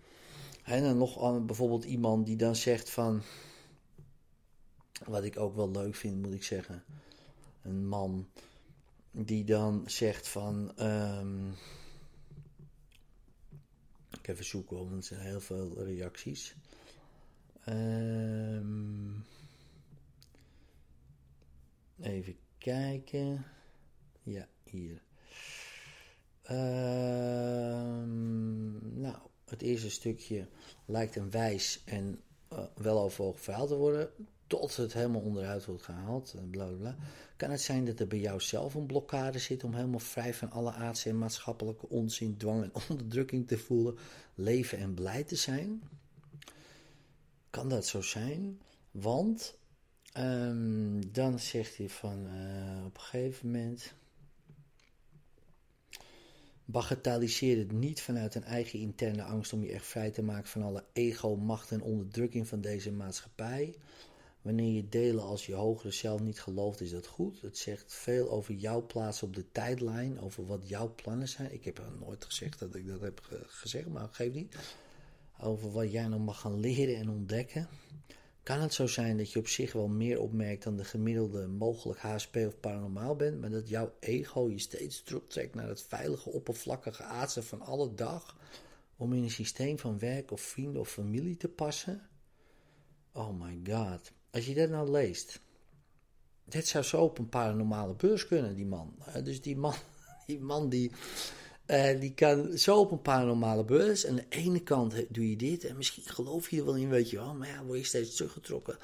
En 0.67 0.83
dan 0.83 0.99
nog 0.99 1.45
bijvoorbeeld 1.47 1.85
iemand 1.85 2.27
die 2.27 2.37
dan 2.37 2.57
zegt 2.57 2.91
van. 2.91 3.23
Wat 5.05 5.25
ik 5.25 5.39
ook 5.39 5.55
wel 5.55 5.71
leuk 5.71 5.95
vind, 5.95 6.23
moet 6.23 6.35
ik 6.35 6.45
zeggen. 6.45 6.85
Een 7.63 7.89
man 7.89 8.29
die 9.11 9.45
dan 9.45 9.83
zegt 9.87 10.29
van. 10.29 10.73
Um, 10.83 11.55
ik 14.19 14.29
even 14.29 14.45
zoeken, 14.45 14.77
want 14.77 14.97
er 14.97 15.03
zijn 15.03 15.21
heel 15.21 15.41
veel 15.41 15.83
reacties. 15.83 16.55
Um, 17.69 19.25
even 22.01 22.37
kijken. 22.59 23.45
Ja, 24.23 24.49
hier. 24.65 25.03
Um, 26.51 27.41
nou, 29.01 29.19
het 29.51 29.63
eerste 29.63 29.91
stukje 29.91 30.49
lijkt 30.85 31.17
een 31.17 31.31
wijs 31.31 31.83
en 31.85 32.21
uh, 32.53 32.59
weloverwogen 32.75 33.41
verhaal 33.41 33.67
te 33.67 33.77
worden. 33.77 34.11
Tot 34.47 34.77
het 34.77 34.93
helemaal 34.93 35.21
onderuit 35.21 35.65
wordt 35.65 35.83
gehaald. 35.83 36.35
Bla, 36.51 36.65
bla, 36.65 36.77
bla. 36.77 36.97
Kan 37.37 37.51
het 37.51 37.61
zijn 37.61 37.85
dat 37.85 38.01
er 38.01 38.07
bij 38.07 38.19
jou 38.19 38.41
zelf 38.41 38.75
een 38.75 38.87
blokkade 38.87 39.39
zit 39.39 39.65
om 39.65 39.75
helemaal 39.75 39.99
vrij 39.99 40.35
van 40.35 40.51
alle 40.51 40.73
aardse 40.73 41.09
en 41.09 41.19
maatschappelijke 41.19 41.89
onzin, 41.89 42.37
dwang 42.37 42.63
en 42.63 42.73
onderdrukking 42.89 43.49
te 43.49 43.59
voelen, 43.59 43.97
leven 44.35 44.79
en 44.79 44.95
blij 44.95 45.25
te 45.25 45.37
zijn? 45.37 45.83
kan 47.57 47.69
dat 47.69 47.87
zo 47.87 48.01
zijn? 48.01 48.61
Want 48.91 49.59
um, 50.19 51.13
dan 51.13 51.39
zegt 51.39 51.77
hij 51.77 51.89
van 51.89 52.27
uh, 52.27 52.85
op 52.85 52.95
een 52.95 53.01
gegeven 53.01 53.51
moment. 53.51 53.95
Bagatelliseer 56.69 57.59
het 57.59 57.73
niet 57.73 58.03
vanuit 58.03 58.35
een 58.35 58.45
eigen 58.45 58.79
interne 58.79 59.23
angst 59.23 59.53
om 59.53 59.63
je 59.63 59.73
echt 59.73 59.87
vrij 59.87 60.11
te 60.11 60.23
maken 60.23 60.49
van 60.49 60.63
alle 60.63 60.85
ego, 60.93 61.37
macht 61.37 61.71
en 61.71 61.83
onderdrukking 61.83 62.49
van 62.49 62.61
deze 62.61 62.93
maatschappij. 62.93 63.75
Wanneer 64.43 64.73
je 64.73 64.89
delen 64.89 65.25
als 65.25 65.47
je 65.47 65.55
hogere 65.55 65.91
zelf 65.91 66.21
niet 66.21 66.41
gelooft, 66.41 66.81
is 66.81 66.91
dat 66.91 67.07
goed. 67.07 67.41
Het 67.41 67.59
zegt 67.59 67.95
veel 67.95 68.31
over 68.31 68.55
jouw 68.55 68.87
plaats 68.87 69.23
op 69.23 69.35
de 69.35 69.51
tijdlijn, 69.53 70.21
over 70.21 70.47
wat 70.47 70.69
jouw 70.69 70.95
plannen 70.95 71.29
zijn. 71.29 71.53
Ik 71.53 71.65
heb 71.65 71.83
nooit 72.01 72.25
gezegd 72.25 72.59
dat 72.59 72.75
ik 72.75 72.87
dat 72.87 73.01
heb 73.01 73.21
gezegd, 73.47 73.89
maar 73.89 74.09
geef 74.11 74.33
niet 74.33 74.57
over 75.41 75.73
wat 75.73 75.93
jij 75.93 76.07
nog 76.07 76.25
mag 76.25 76.41
gaan 76.41 76.61
leren 76.61 76.97
en 76.97 77.09
ontdekken. 77.09 77.69
Kan 78.47 78.61
het 78.61 78.75
zo 78.75 78.87
zijn 78.87 79.17
dat 79.17 79.33
je 79.33 79.39
op 79.39 79.49
zich 79.49 79.73
wel 79.73 79.89
meer 79.89 80.21
opmerkt 80.21 80.63
dan 80.63 80.77
de 80.77 80.85
gemiddelde 80.85 81.47
mogelijk 81.47 82.01
HSP 82.01 82.37
of 82.37 82.61
paranormaal 82.61 83.17
bent, 83.17 83.41
maar 83.41 83.51
dat 83.51 83.69
jouw 83.69 83.95
ego 84.01 84.51
je 84.51 84.59
steeds 84.59 85.03
terugtrekt 85.03 85.55
naar 85.55 85.69
het 85.69 85.83
veilige, 85.83 86.31
oppervlakkige 86.31 87.03
aardse 87.03 87.43
van 87.43 87.61
alle 87.61 87.95
dag 87.95 88.37
om 88.97 89.13
in 89.13 89.23
een 89.23 89.31
systeem 89.31 89.79
van 89.79 89.99
werk 89.99 90.31
of 90.31 90.41
vrienden 90.41 90.81
of 90.81 90.89
familie 90.89 91.37
te 91.37 91.49
passen? 91.49 92.09
Oh 93.13 93.41
my 93.41 93.61
god. 93.71 94.13
Als 94.31 94.47
je 94.47 94.55
dat 94.55 94.69
nou 94.71 94.91
leest, 94.91 95.41
dit 96.45 96.67
zou 96.67 96.85
zo 96.85 97.03
op 97.03 97.19
een 97.19 97.29
paranormale 97.29 97.95
beurs 97.95 98.27
kunnen, 98.27 98.55
die 98.55 98.67
man. 98.67 98.99
Dus 99.23 99.43
die 99.43 99.57
man, 99.57 99.75
die, 100.27 100.41
man 100.41 100.69
die, 100.69 100.93
uh, 101.67 102.01
die 102.01 102.15
kan 102.15 102.59
zo 102.59 102.79
op 102.79 102.91
een 102.91 103.03
paranormale 103.03 103.65
beurs. 103.65 104.07
Aan 104.07 104.15
de 104.15 104.25
ene 104.29 104.61
kant 104.61 104.95
doe 105.09 105.31
je 105.31 105.37
dit 105.37 105.65
en 105.65 105.77
misschien 105.77 106.03
geloof 106.07 106.51
je 106.51 106.59
er 106.59 106.65
wel 106.65 106.77
in, 106.77 106.89
weet 106.89 107.11
je 107.11 107.17
wel. 107.17 107.35
Maar 107.35 107.49
ja, 107.49 107.65
word 107.65 107.79
je 107.79 107.85
steeds 107.85 108.17
teruggetrokken. 108.17 108.77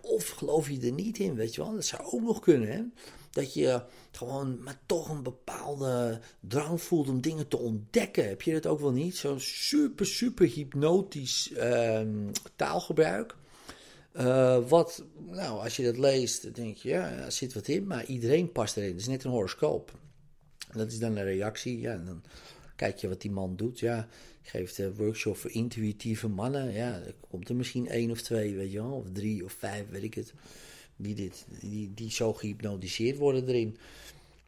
Of 0.00 0.28
geloof 0.28 0.70
je 0.70 0.80
er 0.80 0.92
niet 0.92 1.18
in, 1.18 1.34
weet 1.34 1.54
je 1.54 1.62
wel. 1.62 1.74
Dat 1.74 1.84
zou 1.84 2.02
ook 2.02 2.22
nog 2.22 2.40
kunnen, 2.40 2.68
hè. 2.68 2.82
Dat 3.30 3.54
je 3.54 3.82
gewoon 4.10 4.62
maar 4.62 4.80
toch 4.86 5.08
een 5.08 5.22
bepaalde 5.22 6.20
drang 6.40 6.82
voelt 6.82 7.08
om 7.08 7.20
dingen 7.20 7.48
te 7.48 7.58
ontdekken. 7.58 8.28
Heb 8.28 8.42
je 8.42 8.52
dat 8.52 8.66
ook 8.66 8.80
wel 8.80 8.92
niet? 8.92 9.16
Zo'n 9.16 9.40
super, 9.40 10.06
super 10.06 10.46
hypnotisch 10.46 11.50
uh, 11.52 12.00
taalgebruik. 12.56 13.36
Uh, 14.16 14.68
wat, 14.68 15.04
nou, 15.28 15.62
als 15.62 15.76
je 15.76 15.84
dat 15.84 15.98
leest, 15.98 16.42
dan 16.42 16.52
denk 16.52 16.76
je, 16.76 16.88
ja, 16.88 17.10
er 17.10 17.32
zit 17.32 17.52
wat 17.52 17.68
in, 17.68 17.86
maar 17.86 18.04
iedereen 18.04 18.52
past 18.52 18.76
erin. 18.76 18.90
Het 18.90 19.00
is 19.00 19.08
net 19.08 19.24
een 19.24 19.30
horoscoop. 19.30 19.92
Dat 20.72 20.92
is 20.92 20.98
dan 20.98 21.16
een 21.16 21.24
reactie, 21.24 21.80
ja, 21.80 21.92
en 21.92 22.04
dan 22.04 22.22
kijk 22.76 22.98
je 22.98 23.08
wat 23.08 23.20
die 23.20 23.30
man 23.30 23.56
doet. 23.56 23.78
Ja, 23.78 24.08
geeft 24.42 24.78
een 24.78 24.94
workshop 24.94 25.36
voor 25.36 25.50
intuïtieve 25.50 26.28
mannen. 26.28 26.72
Ja, 26.72 26.94
er 26.94 27.14
komt 27.30 27.48
er 27.48 27.56
misschien 27.56 27.88
één 27.88 28.10
of 28.10 28.20
twee, 28.20 28.54
weet 28.54 28.72
je 28.72 28.78
wel, 28.78 28.92
of 28.92 29.06
drie 29.12 29.44
of 29.44 29.52
vijf, 29.52 29.88
weet 29.88 30.02
ik 30.02 30.14
het. 30.14 30.34
Die, 30.96 31.14
dit, 31.14 31.46
die, 31.60 31.94
die 31.94 32.10
zo 32.10 32.32
gehypnotiseerd 32.32 33.16
worden 33.16 33.48
erin. 33.48 33.76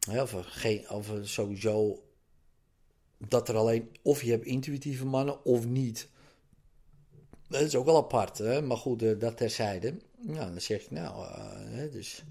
Of, 0.09 0.35
geen, 0.41 0.91
of 0.91 1.13
sowieso 1.23 2.03
dat 3.29 3.49
er 3.49 3.57
alleen, 3.57 3.89
of 4.03 4.23
je 4.23 4.31
hebt 4.31 4.45
intuïtieve 4.45 5.07
mannen 5.07 5.45
of 5.45 5.67
niet. 5.67 6.09
Dat 7.49 7.61
is 7.61 7.75
ook 7.75 7.85
wel 7.85 7.97
apart, 7.97 8.39
hè? 8.39 8.63
maar 8.63 8.77
goed, 8.77 9.03
uh, 9.03 9.19
dat 9.19 9.37
terzijde. 9.37 9.95
Nou, 10.21 10.51
dan 10.51 10.61
zeg 10.61 10.83
je, 10.83 10.95
nou, 10.95 11.27
uh, 11.27 11.93
dus 11.93 12.25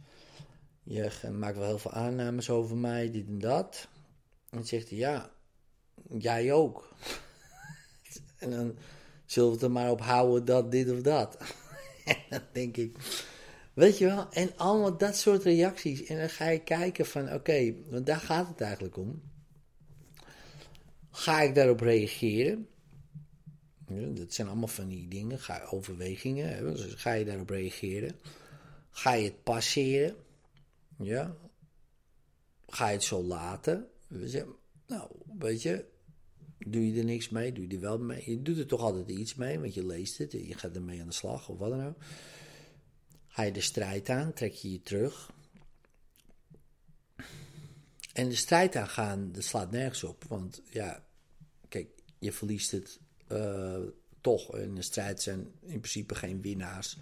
je 0.91 1.29
maakt 1.31 1.57
wel 1.57 1.67
heel 1.67 1.79
veel 1.79 1.91
aannames 1.91 2.50
over 2.50 2.77
mij, 2.77 3.12
dit 3.12 3.27
en 3.27 3.39
dat. 3.39 3.88
En 4.50 4.57
dan 4.57 4.65
zegt 4.65 4.89
hij, 4.89 4.98
ja, 4.98 5.31
jij 6.17 6.53
ook. 6.53 6.93
en 8.39 8.50
dan 8.50 8.77
zullen 9.25 9.50
we 9.50 9.55
het 9.55 9.63
er 9.63 9.71
maar 9.71 9.91
op 9.91 10.01
houden 10.01 10.45
dat, 10.45 10.71
dit 10.71 10.91
of 10.91 11.01
dat. 11.01 11.38
en 12.05 12.17
dan 12.29 12.41
denk 12.51 12.77
ik, 12.77 12.95
weet 13.74 13.98
je 13.98 14.05
wel, 14.05 14.29
en 14.29 14.57
allemaal 14.57 14.98
dat 14.98 15.17
soort 15.17 15.43
reacties. 15.43 16.03
En 16.03 16.17
dan 16.17 16.29
ga 16.29 16.50
je 16.50 16.63
kijken 16.63 17.05
van, 17.05 17.33
oké, 17.33 17.74
want 17.89 18.05
daar 18.05 18.19
gaat 18.19 18.48
het 18.48 18.62
eigenlijk 18.62 18.98
om. 18.98 19.21
Ga 21.12 21.41
ik 21.41 21.55
daarop 21.55 21.79
reageren? 21.79 22.65
dat 24.13 24.33
zijn 24.33 24.48
allemaal 24.48 24.67
van 24.67 24.88
die 24.88 25.07
dingen, 25.07 25.39
ga, 25.39 25.67
overwegingen. 25.69 26.74
Dus 26.74 26.93
ga 26.93 27.12
je 27.12 27.25
daarop 27.25 27.50
reageren? 27.50 28.15
Ga 28.89 29.13
je 29.13 29.24
het 29.24 29.43
passeren? 29.43 30.15
Ja. 31.03 31.36
Ga 32.67 32.88
je 32.88 32.93
het 32.93 33.03
zo 33.03 33.24
laten? 33.24 33.88
Nou, 34.88 35.12
weet 35.38 35.62
je, 35.62 35.86
doe 36.58 36.91
je 36.91 37.00
er 37.00 37.05
niks 37.05 37.29
mee? 37.29 37.51
Doe 37.51 37.67
je 37.67 37.75
er 37.75 37.81
wel 37.81 38.00
mee? 38.00 38.29
Je 38.29 38.41
doet 38.41 38.58
er 38.58 38.67
toch 38.67 38.81
altijd 38.81 39.10
iets 39.10 39.36
mee, 39.36 39.60
want 39.60 39.74
je 39.74 39.86
leest 39.86 40.17
het. 40.17 40.31
Je 40.31 40.53
gaat 40.53 40.75
ermee 40.75 41.01
aan 41.01 41.08
de 41.08 41.13
slag 41.13 41.50
of 41.50 41.58
wat 41.58 41.70
dan 41.70 41.86
ook. 41.86 41.98
Ga 43.27 43.43
je 43.43 43.51
de 43.51 43.62
strijd 43.62 44.10
aan? 44.10 44.34
Trek 44.34 44.53
je 44.53 44.72
je 44.72 44.81
terug? 44.81 45.31
En 48.13 48.29
de 48.29 48.36
strijd 48.36 48.75
aangaan, 48.75 49.31
dat 49.31 49.43
slaat 49.43 49.72
nergens 49.72 50.03
op. 50.03 50.24
Want 50.24 50.62
ja, 50.70 51.05
kijk, 51.70 51.89
je 52.20 52.31
verliest 52.31 52.72
het 52.72 53.00
uh, 53.31 53.79
toch 54.22 54.58
in 54.58 54.75
de 54.75 54.81
strijd 54.81 55.22
zijn 55.22 55.39
in 55.62 55.79
principe 55.79 56.15
geen 56.15 56.41
winnaars. 56.41 56.98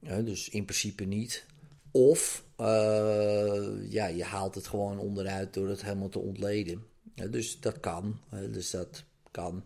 dus 0.00 0.48
in 0.48 0.64
principe 0.64 1.04
niet. 1.04 1.46
Of 1.90 2.44
ja, 3.88 4.06
je 4.06 4.24
haalt 4.24 4.54
het 4.54 4.66
gewoon 4.66 4.98
onderuit 4.98 5.54
door 5.54 5.68
het 5.68 5.82
helemaal 5.82 6.08
te 6.08 6.18
ontleden. 6.18 6.86
dus 7.14 7.60
dat 7.60 7.80
kan. 7.80 8.20
dus 8.30 8.70
dat 8.70 9.04
kan. 9.30 9.64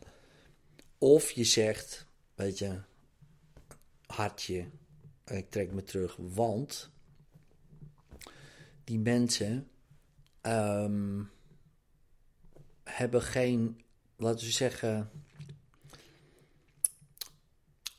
Of 0.98 1.30
je 1.30 1.44
zegt, 1.44 2.06
weet 2.34 2.58
je, 2.58 2.80
hartje, 4.06 4.66
ik 5.24 5.50
trek 5.50 5.72
me 5.72 5.84
terug, 5.84 6.16
want 6.16 6.90
die 8.84 8.98
mensen 8.98 9.68
um, 10.42 11.30
hebben 12.84 13.22
geen 13.22 13.80
laten 14.16 14.46
we 14.46 14.52
zeggen. 14.52 15.10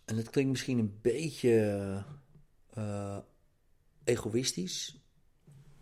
En 0.05 0.17
het 0.17 0.29
klinkt 0.29 0.51
misschien 0.51 0.79
een 0.79 0.97
beetje 1.01 2.03
uh, 2.77 3.17
egoïstisch. 4.09 5.01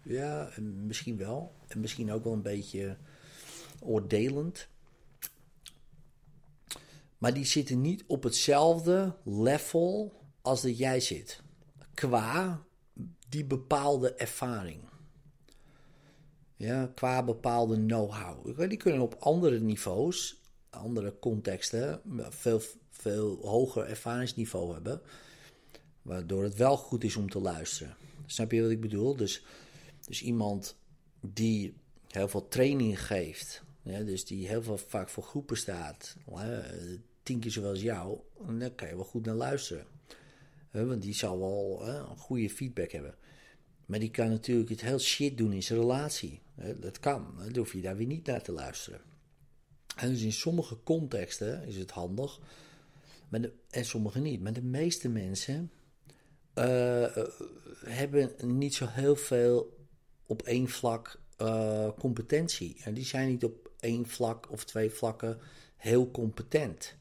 Ja, 0.04 0.50
misschien 0.62 1.18
wel. 1.18 1.56
En 1.68 1.80
misschien 1.80 2.12
ook 2.12 2.24
wel 2.24 2.34
een 2.34 2.42
beetje 2.42 2.98
oordelend. 3.80 4.68
Maar 7.18 7.34
die 7.34 7.46
zitten 7.46 7.82
niet 7.82 8.04
op 8.08 8.24
hetzelfde 8.24 9.16
level 9.24 10.14
als 10.42 10.62
dat 10.62 10.78
jij 10.78 11.00
zit. 11.00 11.42
Qua 11.94 12.64
die 13.30 13.46
bepaalde 13.46 14.14
ervaring. 14.14 14.82
Ja, 16.56 16.92
qua 16.96 17.24
bepaalde 17.24 17.76
know-how. 17.86 18.68
Die 18.70 18.78
kunnen 18.78 19.02
op 19.02 19.16
andere 19.20 19.60
niveaus, 19.60 20.42
andere 20.70 21.20
contexten, 21.20 22.02
veel, 22.30 22.62
veel 22.90 23.38
hoger 23.42 23.86
ervaringsniveau 23.86 24.74
hebben. 24.74 25.02
Waardoor 26.02 26.44
het 26.44 26.56
wel 26.56 26.78
goed 26.78 27.04
is 27.04 27.16
om 27.16 27.30
te 27.30 27.40
luisteren. 27.40 27.96
Snap 28.28 28.52
je 28.52 28.62
wat 28.62 28.72
ik 28.72 28.82
bedoel? 28.82 29.16
Dus, 29.16 29.44
dus 30.06 30.22
iemand 30.22 30.78
die 31.22 31.74
heel 32.08 32.28
veel 32.28 32.48
training 32.48 33.06
geeft, 33.06 33.64
ja, 33.82 34.02
dus 34.02 34.26
die 34.26 34.48
heel 34.48 34.64
veel 34.64 34.78
vaak 34.78 35.10
voor 35.10 35.24
groepen 35.24 35.58
staat, 35.58 36.16
tien 37.24 37.40
keer 37.40 37.52
zoals 37.52 37.82
jou, 37.82 38.20
dan 38.58 38.76
kan 38.76 38.88
je 38.88 38.96
wel 38.96 39.06
goed 39.06 39.26
naar 39.26 39.36
luisteren. 39.36 39.86
Want 40.72 41.02
die 41.02 41.14
zal 41.14 41.40
wel 41.40 41.88
een 41.88 42.18
goede 42.18 42.50
feedback 42.50 42.92
hebben. 42.92 43.16
Maar 43.86 44.00
die 44.00 44.12
kan 44.12 44.30
natuurlijk 44.30 44.70
het 44.70 44.82
heel 44.82 45.00
shit 45.00 45.38
doen 45.38 45.54
in 45.54 45.64
zijn 45.64 45.80
relatie. 45.80 46.42
Dat 46.80 47.00
kan. 47.00 47.34
Dan 47.38 47.58
hoef 47.58 47.74
je 47.74 47.82
daar 47.82 47.96
weer 47.98 48.08
niet 48.08 48.26
naar 48.26 48.44
te 48.44 48.52
luisteren. 48.52 49.02
En 49.96 50.10
dus 50.10 50.22
in 50.22 50.34
sommige 50.34 50.78
contexten 50.84 51.68
is 51.68 51.76
het 51.76 51.92
handig. 51.92 52.40
Maar 53.30 53.50
en 53.70 53.86
sommige 53.86 54.20
niet. 54.20 54.42
Maar 54.42 54.54
de 54.54 54.62
meeste 54.62 55.10
mensen 55.10 55.72
uh, 56.58 57.26
hebben 57.86 58.32
niet 58.44 58.76
zo 58.76 58.86
heel 58.90 59.16
veel 59.16 59.78
op 60.26 60.42
één 60.42 60.70
vlak 60.70 61.20
uh, 61.42 61.90
competentie. 62.00 62.78
En 62.84 62.94
die 62.94 63.06
zijn 63.06 63.28
niet 63.28 63.44
op 63.44 63.70
één 63.80 64.08
vlak 64.08 64.52
of 64.52 64.66
twee 64.66 64.90
vlakken 64.90 65.40
heel 65.76 66.12
competent. 66.12 66.96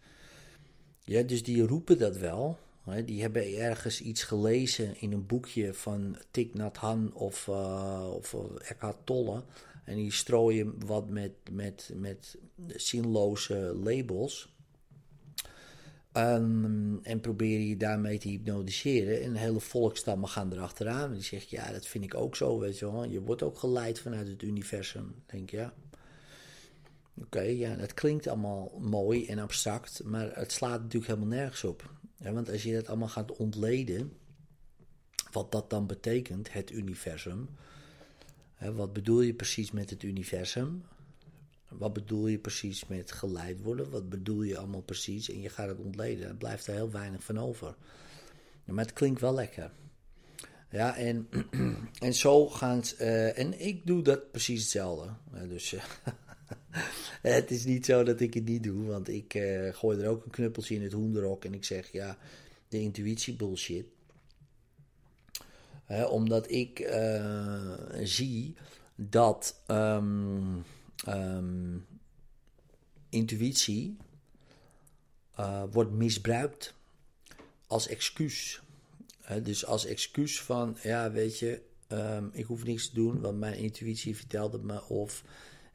Ja, 1.05 1.23
dus 1.23 1.43
die 1.43 1.67
roepen 1.67 1.99
dat 1.99 2.17
wel. 2.17 2.59
Die 3.05 3.21
hebben 3.23 3.57
ergens 3.57 4.01
iets 4.01 4.23
gelezen 4.23 5.01
in 5.01 5.13
een 5.13 5.27
boekje 5.27 5.75
van 5.75 6.17
Thich 6.31 6.53
Nhat 6.53 6.77
Hanh 6.77 7.15
of, 7.15 7.47
uh, 7.47 8.11
of 8.15 8.37
Eckhart 8.59 9.07
Tolle. 9.07 9.43
En 9.85 9.97
die 9.97 10.13
strooien 10.13 10.87
wat 10.87 11.09
met, 11.09 11.33
met, 11.51 11.93
met 11.95 12.39
zinloze 12.67 13.77
labels. 13.85 14.56
En 16.17 17.19
proberen 17.21 17.67
je 17.67 17.77
daarmee 17.77 18.19
te 18.19 18.29
hypnotiseren. 18.29 19.23
En 19.23 19.35
hele 19.35 19.61
volkstammen 19.61 20.29
gaan 20.29 20.53
erachteraan. 20.53 21.13
Die 21.13 21.23
zegt, 21.23 21.51
ja, 21.51 21.73
dat 21.73 21.87
vind 21.87 22.05
ik 22.05 22.15
ook 22.15 22.37
zo, 22.37 22.59
weet 22.59 22.79
je 22.79 22.93
wel. 22.93 23.05
Je 23.05 23.21
wordt 23.21 23.43
ook 23.43 23.59
geleid 23.59 24.01
vanuit 24.01 24.29
het 24.29 24.43
universum. 24.43 25.15
denk 25.27 25.51
ja. 25.51 25.75
Oké, 27.15 27.41
ja, 27.41 27.75
dat 27.75 27.95
klinkt 27.95 28.27
allemaal 28.27 28.79
mooi 28.81 29.27
en 29.27 29.39
abstract. 29.39 30.05
Maar 30.05 30.35
het 30.35 30.53
slaat 30.53 30.83
natuurlijk 30.83 31.07
helemaal 31.07 31.37
nergens 31.39 31.65
op. 31.65 31.91
Want 32.19 32.51
als 32.51 32.63
je 32.63 32.75
dat 32.75 32.89
allemaal 32.89 33.09
gaat 33.09 33.37
ontleden, 33.37 34.13
wat 35.31 35.53
dat 35.53 35.71
dan 35.71 35.87
betekent, 35.87 36.53
het 36.53 36.71
universum. 36.71 37.49
Hè, 38.55 38.73
wat 38.73 38.93
bedoel 38.93 39.21
je 39.21 39.35
precies 39.35 39.71
met 39.71 39.91
het 39.91 40.03
universum? 40.03 40.83
Wat 41.69 41.93
bedoel 41.93 42.27
je 42.27 42.39
precies 42.39 42.87
met 42.87 43.13
geleid 43.13 43.61
worden? 43.61 43.91
Wat 43.91 44.09
bedoel 44.09 44.43
je 44.43 44.59
allemaal 44.59 44.83
precies? 44.83 45.31
En 45.31 45.41
je 45.41 45.49
gaat 45.49 45.69
het 45.69 45.79
ontleden. 45.79 46.27
Dan 46.27 46.37
blijft 46.37 46.67
er 46.67 46.75
heel 46.75 46.91
weinig 46.91 47.25
van 47.25 47.39
over. 47.39 47.75
Maar 48.65 48.85
het 48.85 48.93
klinkt 48.93 49.21
wel 49.21 49.35
lekker. 49.35 49.71
Ja, 50.71 50.97
en, 50.97 51.29
en 52.01 52.15
zo 52.15 52.49
gaan 52.49 52.85
ze. 52.85 52.97
Uh, 53.01 53.39
en 53.39 53.61
ik 53.67 53.87
doe 53.87 54.03
dat 54.03 54.31
precies 54.31 54.61
hetzelfde. 54.61 55.11
dus 55.49 55.73
uh, 55.73 55.83
het 57.37 57.51
is 57.51 57.65
niet 57.65 57.85
zo 57.85 58.03
dat 58.03 58.21
ik 58.21 58.35
het 58.35 58.45
niet 58.45 58.63
doe, 58.63 58.87
want 58.87 59.09
ik 59.09 59.35
uh, 59.35 59.75
gooi 59.75 60.01
er 60.01 60.09
ook 60.09 60.25
een 60.25 60.31
knuppeltje 60.31 60.75
in 60.75 60.83
het 60.83 60.93
hoenderok 60.93 61.45
en 61.45 61.55
ik 61.55 61.65
zeg 61.65 61.93
ja, 61.93 62.19
de 62.69 62.81
intuïtie 62.81 63.35
bullshit. 63.35 63.87
omdat 66.09 66.51
ik 66.51 66.91
zie 68.03 68.57
dat 68.95 69.61
um, 69.67 70.65
um, 71.09 71.87
intuïtie 73.09 73.97
uh, 75.39 75.63
wordt 75.71 75.91
misbruikt 75.91 76.75
als 77.67 77.89
excuus. 77.89 78.61
dus 79.43 79.67
als 79.67 79.87
excuus 79.87 80.41
van, 80.41 80.77
ja, 80.83 81.11
weet 81.11 81.39
je, 81.39 81.61
um, 81.89 82.31
ik 82.33 82.45
hoef 82.45 82.65
niks 82.65 82.89
te 82.89 82.95
doen, 82.95 83.21
want 83.21 83.39
mijn 83.39 83.59
intuïtie 83.59 84.17
vertelde 84.17 84.59
me 84.59 84.85
of 84.89 85.25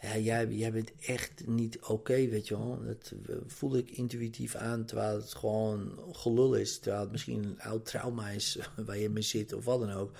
jij, 0.01 0.47
jij 0.47 0.71
bent 0.71 0.91
echt 0.99 1.47
niet 1.47 1.79
oké, 1.79 2.27
weet 2.27 2.47
je 2.47 2.57
wel. 2.57 2.79
Dat 2.83 3.13
voel 3.47 3.77
ik 3.77 3.89
intuïtief 3.91 4.55
aan, 4.55 4.85
terwijl 4.85 5.15
het 5.15 5.33
gewoon 5.33 5.99
gelul 6.11 6.53
is. 6.53 6.79
Terwijl 6.79 7.03
het 7.03 7.11
misschien 7.11 7.43
een 7.43 7.61
oud 7.61 7.85
trauma 7.85 8.29
is 8.29 8.57
waar 8.85 8.97
je 8.97 9.09
mee 9.09 9.23
zit 9.23 9.53
of 9.53 9.65
wat 9.65 9.79
dan 9.79 9.91
ook. 9.91 10.11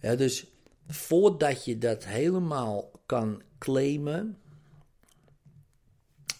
Dus 0.00 0.46
voordat 0.88 1.64
je 1.64 1.78
dat 1.78 2.04
helemaal 2.04 2.90
kan 3.06 3.42
claimen, 3.58 4.38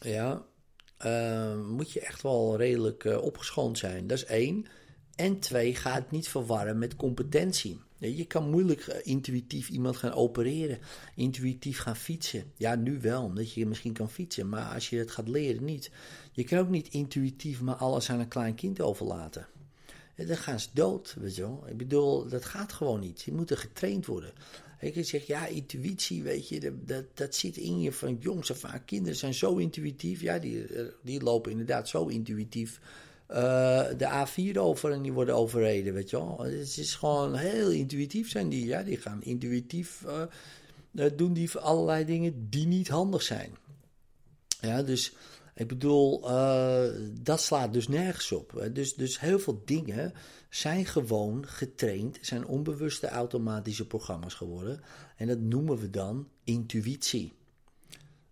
ja, 0.00 0.46
uh, 1.06 1.66
moet 1.66 1.92
je 1.92 2.00
echt 2.00 2.22
wel 2.22 2.56
redelijk 2.56 3.04
uh, 3.04 3.22
opgeschoond 3.22 3.78
zijn. 3.78 4.06
Dat 4.06 4.18
is 4.18 4.24
één. 4.24 4.66
En 5.14 5.38
twee, 5.38 5.74
ga 5.74 5.94
het 5.94 6.10
niet 6.10 6.28
verwarren 6.28 6.78
met 6.78 6.96
competentie. 6.96 7.80
Je 7.98 8.24
kan 8.24 8.50
moeilijk 8.50 8.86
uh, 8.86 8.94
intuïtief 9.02 9.68
iemand 9.68 9.96
gaan 9.96 10.12
opereren, 10.12 10.78
intuïtief 11.14 11.78
gaan 11.78 11.96
fietsen. 11.96 12.52
Ja, 12.56 12.74
nu 12.74 13.00
wel, 13.00 13.22
omdat 13.22 13.52
je 13.52 13.66
misschien 13.66 13.92
kan 13.92 14.10
fietsen, 14.10 14.48
maar 14.48 14.74
als 14.74 14.90
je 14.90 14.96
het 14.96 15.10
gaat 15.10 15.28
leren, 15.28 15.64
niet. 15.64 15.90
Je 16.32 16.44
kan 16.44 16.58
ook 16.58 16.68
niet 16.68 16.88
intuïtief 16.88 17.60
maar 17.60 17.74
alles 17.74 18.10
aan 18.10 18.20
een 18.20 18.28
klein 18.28 18.54
kind 18.54 18.80
overlaten. 18.80 19.46
Dan 20.16 20.36
gaan 20.36 20.60
ze 20.60 20.68
dood, 20.72 21.16
weet 21.18 21.34
je 21.34 21.42
wel. 21.42 21.64
Ik 21.68 21.76
bedoel, 21.76 22.28
dat 22.28 22.44
gaat 22.44 22.72
gewoon 22.72 23.00
niet. 23.00 23.22
Je 23.22 23.32
moet 23.32 23.50
er 23.50 23.56
getraind 23.56 24.06
worden. 24.06 24.32
Ik 24.80 25.04
zeg, 25.06 25.26
ja, 25.26 25.46
intuïtie, 25.46 26.22
weet 26.22 26.48
je, 26.48 26.80
dat, 26.84 27.04
dat, 27.14 27.34
zit 27.34 27.56
in 27.56 27.80
je 27.80 27.92
van 27.92 28.16
jongs 28.20 28.64
aan. 28.64 28.84
Kinderen 28.84 29.18
zijn 29.18 29.34
zo 29.34 29.56
intuïtief. 29.56 30.20
Ja, 30.20 30.38
die, 30.38 30.66
eh, 30.66 30.84
die 31.02 31.22
lopen 31.22 31.50
inderdaad 31.50 31.88
zo 31.88 32.06
intuïtief 32.06 32.80
uh, 33.30 33.36
de 33.96 34.26
A4 34.26 34.58
over 34.58 34.92
en 34.92 35.02
die 35.02 35.12
worden 35.12 35.34
overreden, 35.34 35.94
weet 35.94 36.10
je 36.10 36.16
wel. 36.16 36.38
Het 36.38 36.78
is 36.78 36.94
gewoon 36.94 37.34
heel 37.34 37.70
intuïtief 37.70 38.30
zijn 38.30 38.48
die, 38.48 38.66
ja. 38.66 38.82
Die 38.82 38.96
gaan 38.96 39.22
intuïtief, 39.22 40.04
uh, 40.92 41.06
doen 41.16 41.32
die 41.32 41.58
allerlei 41.58 42.04
dingen 42.04 42.46
die 42.50 42.66
niet 42.66 42.88
handig 42.88 43.22
zijn. 43.22 43.56
Ja, 44.60 44.82
dus 44.82 45.12
ik 45.54 45.68
bedoel, 45.68 46.30
uh, 46.30 46.84
dat 47.20 47.40
slaat 47.40 47.72
dus 47.72 47.88
nergens 47.88 48.32
op. 48.32 48.68
Dus, 48.72 48.94
dus 48.94 49.20
heel 49.20 49.38
veel 49.38 49.62
dingen 49.64 50.12
zijn 50.48 50.86
gewoon 50.86 51.46
getraind, 51.46 52.18
zijn 52.20 52.46
onbewuste 52.46 53.08
automatische 53.08 53.86
programma's 53.86 54.34
geworden. 54.34 54.80
En 55.16 55.26
dat 55.26 55.38
noemen 55.38 55.78
we 55.78 55.90
dan 55.90 56.28
intuïtie. 56.44 57.32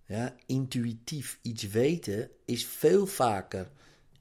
Ja, 0.07 0.35
intuïtief 0.47 1.39
iets 1.43 1.69
weten 1.69 2.31
is 2.45 2.67
veel 2.67 3.07
vaker 3.07 3.71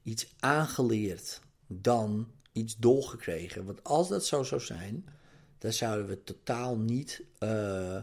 iets 0.02 0.34
aangeleerd 0.38 1.40
dan 1.66 2.28
iets 2.52 2.76
doorgekregen. 2.76 3.64
Want 3.64 3.84
als 3.84 4.08
dat 4.08 4.26
zo 4.26 4.42
zou 4.42 4.60
zijn, 4.60 5.04
dan 5.58 5.72
zouden 5.72 6.06
we 6.06 6.22
totaal 6.22 6.78
niet 6.78 7.22
uh, 7.40 8.02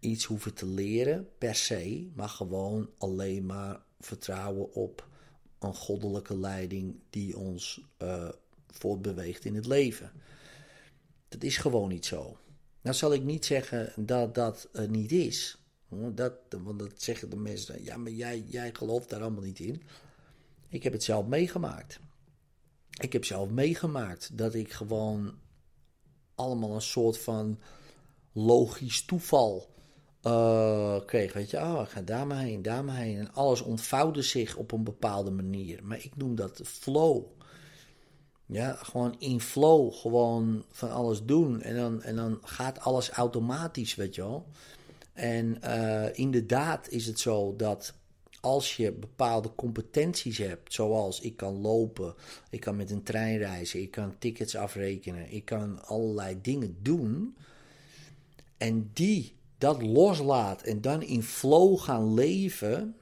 iets 0.00 0.24
hoeven 0.24 0.54
te 0.54 0.66
leren 0.66 1.28
per 1.38 1.54
se, 1.54 2.10
maar 2.14 2.28
gewoon 2.28 2.90
alleen 2.98 3.46
maar 3.46 3.80
vertrouwen 4.00 4.72
op 4.74 5.08
een 5.58 5.74
goddelijke 5.74 6.38
leiding 6.38 7.00
die 7.10 7.38
ons 7.38 7.80
uh, 8.02 8.28
voortbeweegt 8.66 9.44
in 9.44 9.54
het 9.54 9.66
leven. 9.66 10.12
Dat 11.28 11.42
is 11.42 11.56
gewoon 11.56 11.88
niet 11.88 12.06
zo. 12.06 12.36
Nou 12.80 12.96
zal 12.96 13.12
ik 13.12 13.22
niet 13.22 13.44
zeggen 13.44 13.92
dat 13.96 14.34
dat 14.34 14.68
uh, 14.72 14.88
niet 14.88 15.12
is. 15.12 15.58
Dat, 16.14 16.32
want 16.62 16.78
dat 16.78 17.02
zeggen 17.02 17.30
de 17.30 17.36
mensen, 17.36 17.84
ja, 17.84 17.96
maar 17.96 18.12
jij, 18.12 18.44
jij 18.46 18.74
gelooft 18.74 19.08
daar 19.08 19.20
allemaal 19.20 19.42
niet 19.42 19.60
in. 19.60 19.82
Ik 20.68 20.82
heb 20.82 20.92
het 20.92 21.02
zelf 21.02 21.26
meegemaakt. 21.26 22.00
Ik 23.00 23.12
heb 23.12 23.24
zelf 23.24 23.50
meegemaakt 23.50 24.38
dat 24.38 24.54
ik 24.54 24.72
gewoon 24.72 25.38
allemaal 26.34 26.74
een 26.74 26.82
soort 26.82 27.18
van 27.18 27.58
logisch 28.32 29.04
toeval 29.04 29.74
uh, 30.22 30.96
kreeg. 31.06 31.32
Weet 31.32 31.50
je, 31.50 31.58
oh, 31.58 31.80
ik 31.84 31.88
ga 31.88 32.02
daar 32.02 32.26
maar 32.26 32.38
heen, 32.38 32.62
daar 32.62 32.84
maar 32.84 32.96
heen. 32.96 33.18
En 33.18 33.32
alles 33.32 33.60
ontvouwde 33.60 34.22
zich 34.22 34.56
op 34.56 34.72
een 34.72 34.84
bepaalde 34.84 35.30
manier. 35.30 35.80
Maar 35.84 35.98
ik 35.98 36.16
noem 36.16 36.34
dat 36.34 36.60
flow. 36.64 37.24
Ja, 38.46 38.74
gewoon 38.74 39.14
in 39.18 39.40
flow, 39.40 39.92
gewoon 39.92 40.64
van 40.70 40.90
alles 40.90 41.24
doen. 41.24 41.62
En 41.62 41.76
dan, 41.76 42.02
en 42.02 42.16
dan 42.16 42.38
gaat 42.42 42.80
alles 42.80 43.10
automatisch, 43.10 43.94
weet 43.94 44.14
je 44.14 44.22
wel. 44.22 44.46
En 45.12 45.58
uh, 45.64 46.18
inderdaad 46.18 46.88
is 46.88 47.06
het 47.06 47.20
zo 47.20 47.56
dat 47.56 47.94
als 48.40 48.76
je 48.76 48.92
bepaalde 48.92 49.54
competenties 49.54 50.38
hebt, 50.38 50.72
zoals 50.72 51.20
ik 51.20 51.36
kan 51.36 51.60
lopen, 51.60 52.14
ik 52.50 52.60
kan 52.60 52.76
met 52.76 52.90
een 52.90 53.02
trein 53.02 53.38
reizen, 53.38 53.80
ik 53.80 53.90
kan 53.90 54.18
tickets 54.18 54.56
afrekenen, 54.56 55.32
ik 55.32 55.44
kan 55.44 55.84
allerlei 55.84 56.40
dingen 56.40 56.76
doen. 56.82 57.36
En 58.56 58.90
die 58.92 59.34
dat 59.60 59.82
loslaat 59.82 60.62
en 60.62 60.80
dan 60.80 61.02
in 61.02 61.22
flow 61.22 61.78
gaan 61.78 62.14
leven, 62.14 62.96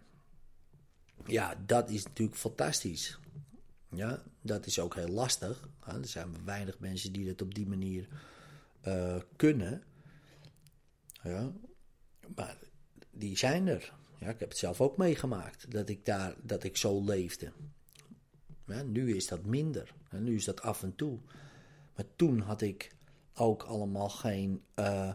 ja, 1.26 1.54
dat 1.66 1.90
is 1.90 2.04
natuurlijk 2.04 2.38
fantastisch. 2.38 3.18
Ja, 3.90 4.22
dat 4.40 4.66
is 4.66 4.78
ook 4.78 4.94
heel 4.94 5.08
lastig. 5.08 5.68
er 5.84 6.06
zijn 6.06 6.44
weinig 6.44 6.78
mensen 6.78 7.12
die 7.12 7.26
dat 7.26 7.42
op 7.42 7.54
die 7.54 7.66
manier 7.66 8.08
uh, 8.86 9.16
kunnen. 9.36 9.82
Ja, 11.22 11.52
maar 12.34 12.56
die 13.10 13.38
zijn 13.38 13.66
er. 13.66 13.92
Ja, 14.18 14.28
ik 14.28 14.40
heb 14.40 14.48
het 14.48 14.58
zelf 14.58 14.80
ook 14.80 14.96
meegemaakt 14.96 15.70
dat 15.70 15.88
ik 15.88 16.04
daar 16.04 16.34
dat 16.42 16.64
ik 16.64 16.76
zo 16.76 17.04
leefde. 17.04 17.52
Nu 18.86 19.14
is 19.16 19.26
dat 19.26 19.44
minder. 19.44 19.94
Nu 20.10 20.34
is 20.34 20.44
dat 20.44 20.62
af 20.62 20.82
en 20.82 20.96
toe. 20.96 21.18
Maar 21.96 22.06
toen 22.16 22.40
had 22.40 22.60
ik 22.60 22.94
ook 23.34 23.62
allemaal 23.62 24.08
geen, 24.08 24.62
uh, 24.76 25.12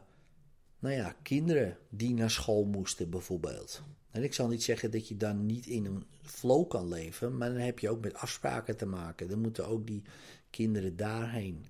nou 0.83 0.95
ja, 0.95 1.15
kinderen 1.21 1.77
die 1.89 2.13
naar 2.13 2.31
school 2.31 2.65
moesten 2.65 3.09
bijvoorbeeld. 3.09 3.83
En 4.11 4.23
ik 4.23 4.33
zal 4.33 4.47
niet 4.47 4.63
zeggen 4.63 4.91
dat 4.91 5.07
je 5.07 5.17
dan 5.17 5.45
niet 5.45 5.65
in 5.65 5.85
een 5.85 6.03
flow 6.21 6.67
kan 6.67 6.87
leven, 6.87 7.37
maar 7.37 7.49
dan 7.49 7.59
heb 7.59 7.79
je 7.79 7.89
ook 7.89 8.01
met 8.01 8.13
afspraken 8.13 8.77
te 8.77 8.85
maken. 8.85 9.29
Dan 9.29 9.41
moeten 9.41 9.67
ook 9.67 9.87
die 9.87 10.03
kinderen 10.49 10.95
daarheen. 10.95 11.65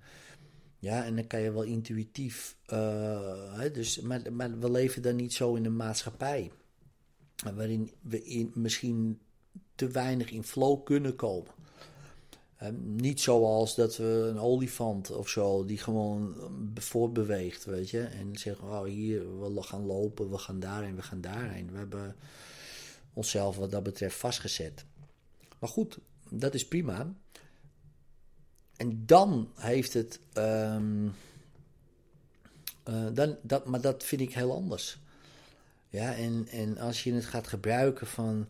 Ja, 0.78 1.04
en 1.04 1.16
dan 1.16 1.26
kan 1.26 1.40
je 1.40 1.52
wel 1.52 1.62
intuïtief. 1.62 2.56
Uh, 2.72 3.60
dus, 3.72 4.00
maar, 4.00 4.32
maar 4.32 4.58
we 4.58 4.70
leven 4.70 5.02
dan 5.02 5.16
niet 5.16 5.32
zo 5.32 5.54
in 5.54 5.64
een 5.64 5.76
maatschappij 5.76 6.52
waarin 7.54 7.90
we 8.00 8.24
in, 8.24 8.50
misschien 8.54 9.20
te 9.74 9.88
weinig 9.88 10.30
in 10.30 10.44
flow 10.44 10.84
kunnen 10.84 11.16
komen. 11.16 11.52
Niet 12.72 13.20
zoals 13.20 13.74
dat 13.74 13.96
we 13.96 14.26
een 14.30 14.38
olifant 14.38 15.10
of 15.10 15.28
zo 15.28 15.64
die 15.64 15.78
gewoon 15.78 16.34
voortbeweegt, 16.74 17.64
weet 17.64 17.90
je. 17.90 18.00
En 18.00 18.36
zeggen, 18.36 18.68
oh 18.68 18.84
hier, 18.84 19.54
we 19.54 19.62
gaan 19.62 19.86
lopen, 19.86 20.30
we 20.30 20.38
gaan 20.38 20.60
daarheen, 20.60 20.96
we 20.96 21.02
gaan 21.02 21.20
daarheen. 21.20 21.70
We 21.70 21.78
hebben 21.78 22.16
onszelf 23.12 23.56
wat 23.56 23.70
dat 23.70 23.82
betreft 23.82 24.16
vastgezet. 24.16 24.84
Maar 25.58 25.68
goed, 25.68 25.98
dat 26.30 26.54
is 26.54 26.68
prima. 26.68 27.14
En 28.76 29.06
dan 29.06 29.50
heeft 29.54 29.92
het... 29.92 30.20
Um, 30.34 31.14
uh, 32.88 33.06
dan, 33.12 33.36
dat, 33.42 33.66
maar 33.66 33.80
dat 33.80 34.04
vind 34.04 34.20
ik 34.20 34.34
heel 34.34 34.52
anders. 34.52 34.98
Ja, 35.88 36.14
en, 36.14 36.48
en 36.48 36.78
als 36.78 37.04
je 37.04 37.12
het 37.12 37.24
gaat 37.24 37.46
gebruiken 37.46 38.06
van, 38.06 38.48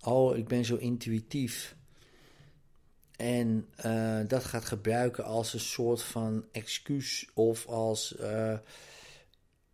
oh, 0.00 0.36
ik 0.36 0.48
ben 0.48 0.64
zo 0.64 0.76
intuïtief. 0.76 1.76
En 3.16 3.68
uh, 3.86 4.20
dat 4.28 4.44
gaat 4.44 4.64
gebruiken 4.64 5.24
als 5.24 5.52
een 5.52 5.60
soort 5.60 6.02
van 6.02 6.44
excuus 6.52 7.30
of 7.34 7.66
als, 7.66 8.16
uh, 8.20 8.58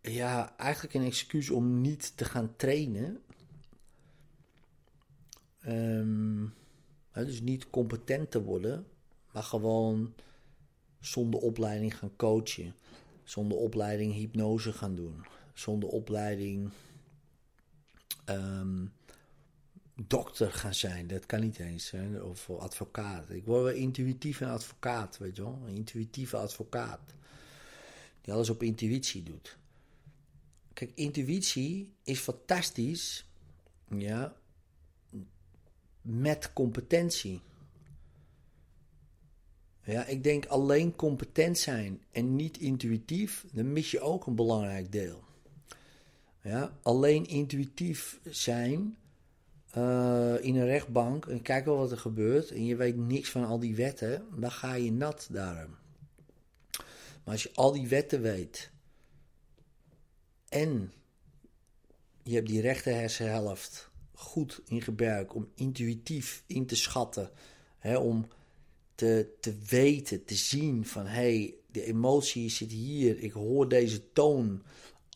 ja, 0.01 0.57
eigenlijk 0.57 0.93
een 0.93 1.05
excuus 1.05 1.49
om 1.49 1.81
niet 1.81 2.17
te 2.17 2.25
gaan 2.25 2.55
trainen. 2.55 3.21
Um, 5.67 6.53
dus 7.13 7.41
niet 7.41 7.69
competent 7.69 8.31
te 8.31 8.43
worden, 8.43 8.87
maar 9.31 9.43
gewoon 9.43 10.13
zonder 10.99 11.39
opleiding 11.39 11.97
gaan 11.97 12.15
coachen. 12.15 12.75
Zonder 13.23 13.57
opleiding 13.57 14.13
hypnose 14.13 14.73
gaan 14.73 14.95
doen. 14.95 15.25
Zonder 15.53 15.89
opleiding 15.89 16.71
um, 18.25 18.93
dokter 20.09 20.51
gaan 20.51 20.73
zijn. 20.73 21.07
Dat 21.07 21.25
kan 21.25 21.39
niet 21.39 21.59
eens. 21.59 21.91
Hè? 21.91 22.19
Of 22.19 22.49
advocaat. 22.49 23.29
Ik 23.29 23.45
word 23.45 23.63
wel 23.63 23.73
intuïtief 23.73 24.39
een 24.39 24.49
advocaat, 24.49 25.17
weet 25.17 25.35
je 25.35 25.41
wel. 25.41 25.59
Een 25.65 25.75
intuïtieve 25.75 26.37
advocaat. 26.37 26.99
Die 28.21 28.33
alles 28.33 28.49
op 28.49 28.63
intuïtie 28.63 29.23
doet. 29.23 29.57
Kijk, 30.73 30.91
intuïtie 30.95 31.93
is 32.03 32.19
fantastisch. 32.19 33.25
Ja. 33.87 34.35
Met 36.01 36.53
competentie. 36.53 37.41
Ja, 39.83 40.05
ik 40.05 40.23
denk 40.23 40.45
alleen 40.45 40.95
competent 40.95 41.57
zijn 41.57 42.03
en 42.11 42.35
niet 42.35 42.57
intuïtief, 42.57 43.45
dan 43.53 43.73
mis 43.73 43.91
je 43.91 43.99
ook 43.99 44.27
een 44.27 44.35
belangrijk 44.35 44.91
deel. 44.91 45.23
Ja, 46.41 46.77
alleen 46.81 47.25
intuïtief 47.25 48.19
zijn 48.29 48.97
uh, 49.77 50.35
in 50.43 50.55
een 50.55 50.65
rechtbank 50.65 51.25
en 51.25 51.41
kijken 51.41 51.77
wat 51.77 51.91
er 51.91 51.97
gebeurt 51.97 52.51
en 52.51 52.65
je 52.65 52.75
weet 52.75 52.97
niks 52.97 53.29
van 53.29 53.45
al 53.45 53.59
die 53.59 53.75
wetten, 53.75 54.25
dan 54.35 54.51
ga 54.51 54.73
je 54.73 54.91
nat 54.91 55.27
daarom. 55.31 55.75
Maar 57.23 57.33
als 57.33 57.43
je 57.43 57.51
al 57.53 57.71
die 57.71 57.87
wetten 57.87 58.21
weet 58.21 58.71
en 60.49 60.93
je 62.23 62.35
hebt 62.35 62.47
die 62.47 62.61
rechter 62.61 62.93
hersenhelft 62.93 63.89
goed 64.13 64.61
in 64.65 64.81
gebruik 64.81 65.35
om 65.35 65.49
intuïtief 65.55 66.43
in 66.47 66.65
te 66.65 66.75
schatten, 66.75 67.29
hè, 67.77 67.97
om 67.97 68.27
te, 68.95 69.35
te 69.39 69.55
weten, 69.69 70.25
te 70.25 70.35
zien 70.35 70.85
van 70.85 71.05
hé, 71.05 71.11
hey, 71.11 71.53
de 71.71 71.83
emotie 71.83 72.49
zit 72.49 72.71
hier, 72.71 73.19
ik 73.19 73.31
hoor 73.31 73.69
deze 73.69 74.11
toon 74.13 74.63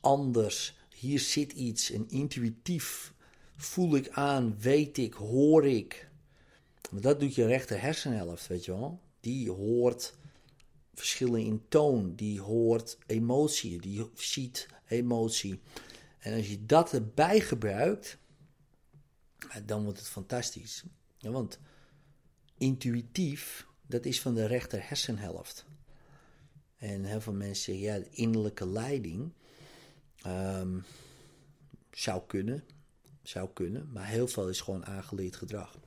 anders, 0.02 0.78
hier 0.96 1.20
zit 1.20 1.52
iets 1.52 1.92
en 1.92 2.10
intuïtief 2.10 3.13
voel 3.64 3.96
ik 3.96 4.10
aan, 4.10 4.60
weet 4.60 4.98
ik, 4.98 5.14
hoor 5.14 5.68
ik. 5.68 6.10
Maar 6.92 7.02
dat 7.02 7.20
doet 7.20 7.36
je 7.36 7.46
rechter 7.46 7.82
hersenhelft, 7.82 8.48
weet 8.48 8.66
je 8.66 8.72
wel. 8.72 9.02
Die 9.20 9.52
hoort 9.52 10.14
verschillen 10.94 11.42
in 11.42 11.66
toon, 11.68 12.16
die 12.16 12.42
hoort 12.42 12.98
emotie, 13.06 13.82
die 13.82 14.10
ziet 14.14 14.68
emotie. 14.88 15.60
En 16.20 16.34
als 16.34 16.50
je 16.50 16.66
dat 16.66 16.94
erbij 16.94 17.40
gebruikt, 17.40 18.18
dan 19.66 19.84
wordt 19.84 20.00
het 20.00 20.08
fantastisch. 20.08 20.84
Ja, 21.18 21.32
want 21.32 21.60
intuïtief, 22.58 23.68
dat 23.88 24.06
is 24.06 24.22
van 24.22 24.34
de 24.34 24.46
rechter 24.46 24.88
hersenhelft. 24.88 25.66
En 26.78 27.04
heel 27.04 27.22
veel 27.22 27.34
mensen 27.34 27.64
zeggen, 27.64 27.84
ja, 27.84 28.00
de 28.00 28.10
innerlijke 28.10 28.68
leiding 28.68 29.34
ehm, 30.22 30.80
zou 31.92 32.22
kunnen, 32.28 32.64
zou 33.24 33.50
kunnen, 33.54 33.90
maar 33.94 34.08
heel 34.08 34.28
veel 34.28 34.50
is 34.50 34.62
gewoon 34.62 34.86
aangeleerd 34.86 35.36
gedrag. 35.36 35.78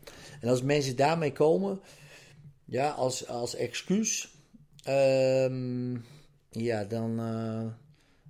En 0.40 0.48
als 0.48 0.62
mensen 0.62 0.96
daarmee 0.96 1.32
komen, 1.32 1.80
ja, 2.64 2.90
als, 2.90 3.26
als 3.26 3.54
excuus, 3.54 4.34
um, 4.88 6.04
ja, 6.50 6.84
dan 6.84 7.20
uh, 7.20 7.66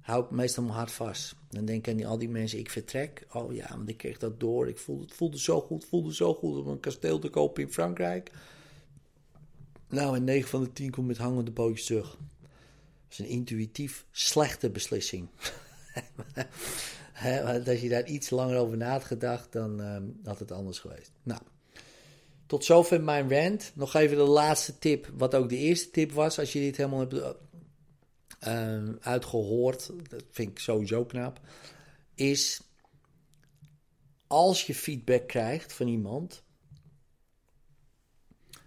hou 0.01 0.25
ik 0.25 0.31
meestal 0.31 0.63
mijn 0.63 0.77
hart 0.77 0.93
vast. 0.93 1.35
Dan 1.51 1.65
denk 1.65 1.87
ik 1.87 1.95
aan 1.95 2.05
al 2.05 2.19
die 2.19 2.29
mensen, 2.29 2.59
ik 2.59 2.71
vertrek. 2.71 3.27
Oh 3.33 3.55
ja, 3.55 3.69
want 3.69 3.89
ik 3.89 3.97
kreeg 3.97 4.19
dat 4.19 4.41
door. 4.41 4.69
Ik 4.69 4.79
voelde, 4.79 5.05
het 5.05 5.15
voelde 5.15 5.39
zo 5.41 5.61
goed, 5.61 5.85
voelde 5.85 6.15
zo 6.15 6.35
goed 6.35 6.59
om 6.59 6.69
een 6.69 6.81
kasteel 6.81 7.19
te 7.19 7.29
kopen 7.29 7.63
in 7.63 7.73
Frankrijk. 7.73 8.31
Nou, 9.89 10.17
en 10.17 10.25
9 10.25 10.49
van 10.49 10.63
de 10.63 10.73
10 10.73 10.91
komt 10.91 11.07
met 11.07 11.19
hangende 11.19 11.53
pootjes 11.53 11.87
terug. 11.87 12.11
Dat 12.11 13.11
is 13.11 13.19
een 13.19 13.27
intuïtief 13.27 14.07
slechte 14.11 14.71
beslissing. 14.71 15.29
als 17.67 17.81
je 17.81 17.89
daar 17.89 18.07
iets 18.07 18.31
langer 18.31 18.59
over 18.59 18.77
na 18.77 18.91
had 18.91 19.05
gedacht, 19.05 19.53
dan 19.53 19.81
uh, 19.81 19.97
had 20.25 20.39
het 20.39 20.53
anders 20.53 20.79
geweest. 20.79 21.13
Nou, 21.23 21.41
tot 22.47 22.65
zover 22.65 23.01
mijn 23.01 23.31
rant. 23.31 23.73
Nog 23.75 23.95
even 23.95 24.17
de 24.17 24.23
laatste 24.23 24.79
tip, 24.79 25.11
wat 25.15 25.35
ook 25.35 25.49
de 25.49 25.57
eerste 25.57 25.91
tip 25.91 26.13
was, 26.13 26.39
als 26.39 26.53
je 26.53 26.61
dit 26.61 26.77
helemaal 26.77 27.01
hebt 27.01 27.37
uh, 28.47 28.95
uitgehoord. 29.01 29.91
Dat 30.09 30.25
vind 30.31 30.51
ik 30.51 30.59
sowieso 30.59 31.05
knap. 31.05 31.41
Is 32.15 32.61
als 34.27 34.67
je 34.67 34.75
feedback 34.75 35.29
krijgt 35.29 35.73
van 35.73 35.87
iemand, 35.87 36.43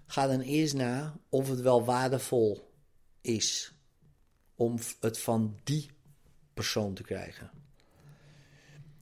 ga 0.05 0.27
dan 0.27 0.39
eerst 0.39 0.73
na 0.73 1.19
of 1.29 1.49
het 1.49 1.61
wel 1.61 1.85
waardevol 1.85 2.71
is 3.21 3.73
om 4.55 4.77
het 4.99 5.19
van 5.19 5.59
die 5.63 5.89
persoon 6.53 6.93
te 6.93 7.03
krijgen. 7.03 7.58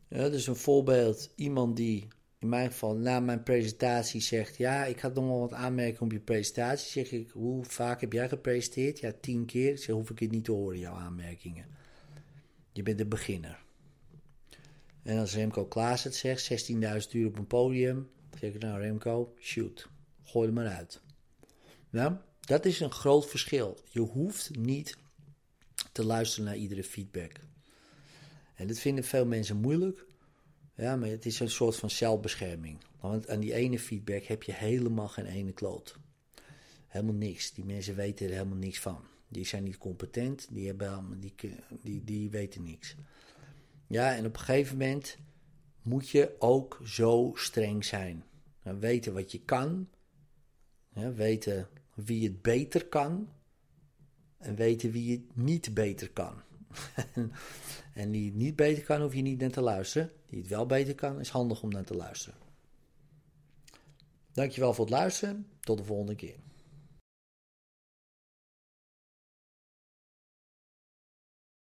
Ja, 0.08 0.30
dus 0.30 0.48
een 0.48 0.56
voorbeeld, 0.56 1.32
iemand 1.36 1.76
die 1.76 2.08
in 2.40 2.50
mijn 2.50 2.72
geval 2.72 2.96
na 2.96 3.20
mijn 3.20 3.44
presentatie 3.44 4.22
zegt: 4.22 4.58
Ja, 4.58 4.86
ik 4.86 5.00
had 5.00 5.14
nog 5.14 5.26
wel 5.26 5.40
wat 5.40 5.54
aanmerkingen 5.54 6.04
op 6.04 6.12
je 6.12 6.20
presentatie. 6.20 6.90
Zeg 6.92 7.12
ik: 7.12 7.30
Hoe 7.30 7.66
vaak 7.66 8.02
heb 8.02 8.14
jij 8.14 8.30
gepresenteerd? 8.30 9.00
Ja, 9.00 9.14
tien 9.22 9.46
keer. 9.46 9.72
Ik 9.72 9.78
zeg: 9.78 9.96
Hoef 9.96 10.10
ik 10.10 10.20
het 10.20 10.32
niet 10.32 10.44
te 10.44 10.52
horen, 10.52 10.80
jouw 10.80 10.96
aanmerkingen. 10.96 11.66
Je 12.72 12.84
bent 12.84 13.00
een 13.00 13.10
beginner. 13.10 13.60
En 15.04 15.18
als 15.18 15.36
Remco 15.36 15.66
Klaas 15.66 16.04
het 16.04 16.16
zegt: 16.16 16.70
16.000 16.72 17.12
uur 17.12 17.28
op 17.28 17.38
een 17.38 17.48
podium. 17.48 18.10
zeg 18.40 18.54
ik: 18.54 18.62
Nou, 18.62 18.80
Remco, 18.80 19.34
shoot. 19.40 19.90
Gooi 20.24 20.48
er 20.48 20.54
maar 20.54 20.68
uit. 20.68 21.02
Nou, 21.90 22.16
dat 22.40 22.66
is 22.66 22.80
een 22.80 22.92
groot 22.92 23.30
verschil. 23.30 23.78
Je 23.90 24.00
hoeft 24.00 24.56
niet 24.56 24.98
te 25.92 26.06
luisteren 26.06 26.46
naar 26.46 26.58
iedere 26.58 26.84
feedback. 26.84 27.32
En 28.58 28.68
dat 28.68 28.80
vinden 28.80 29.04
veel 29.04 29.26
mensen 29.26 29.58
moeilijk. 29.58 30.06
Ja, 30.76 30.96
maar 30.96 31.10
het 31.10 31.26
is 31.26 31.40
een 31.40 31.50
soort 31.50 31.76
van 31.76 31.90
zelfbescherming. 31.90 32.78
Want 33.00 33.30
aan 33.30 33.40
die 33.40 33.54
ene 33.54 33.80
feedback 33.80 34.24
heb 34.24 34.44
je 34.44 34.54
helemaal 34.54 35.08
geen 35.08 35.26
ene 35.26 35.52
kloot. 35.52 36.00
Helemaal 36.88 37.16
niks. 37.16 37.54
Die 37.54 37.66
mensen 37.66 37.96
weten 37.96 38.26
er 38.26 38.32
helemaal 38.32 38.58
niks 38.58 38.80
van. 38.80 39.04
Die 39.28 39.46
zijn 39.46 39.64
niet 39.64 39.78
competent, 39.78 40.48
die, 40.52 40.68
hebben, 40.68 41.20
die, 41.20 41.34
die, 41.82 42.04
die 42.04 42.30
weten 42.30 42.64
niks. 42.64 42.96
Ja, 43.88 44.16
en 44.16 44.26
op 44.26 44.34
een 44.34 44.40
gegeven 44.40 44.78
moment 44.78 45.18
moet 45.82 46.10
je 46.10 46.36
ook 46.40 46.82
zo 46.86 47.32
streng 47.36 47.86
zijn. 47.86 48.24
Weten 48.62 49.14
wat 49.14 49.32
je 49.32 49.40
kan, 49.40 49.90
weten 51.16 51.68
wie 51.94 52.24
het 52.24 52.42
beter 52.42 52.86
kan 52.86 53.30
en 54.38 54.56
weten 54.56 54.92
wie 54.92 55.12
het 55.12 55.36
niet 55.36 55.74
beter 55.74 56.10
kan. 56.12 56.42
en 57.98 58.12
die 58.12 58.26
het 58.26 58.36
niet 58.36 58.56
beter 58.56 58.84
kan, 58.84 59.02
hoef 59.02 59.14
je 59.14 59.22
niet 59.22 59.40
naar 59.40 59.50
te 59.50 59.62
luisteren. 59.62 60.12
Die 60.30 60.40
het 60.40 60.48
wel 60.48 60.66
beter 60.66 60.96
kan, 60.96 61.20
is 61.20 61.30
handig 61.30 61.64
om 61.64 61.70
naar 61.70 61.84
te 61.84 61.96
luisteren. 61.96 62.40
Dankjewel 64.34 64.74
voor 64.74 64.86
het 64.86 64.94
luisteren. 64.94 65.48
Tot 65.60 65.78
de 65.78 65.84
volgende 65.84 66.16
keer. 66.16 66.36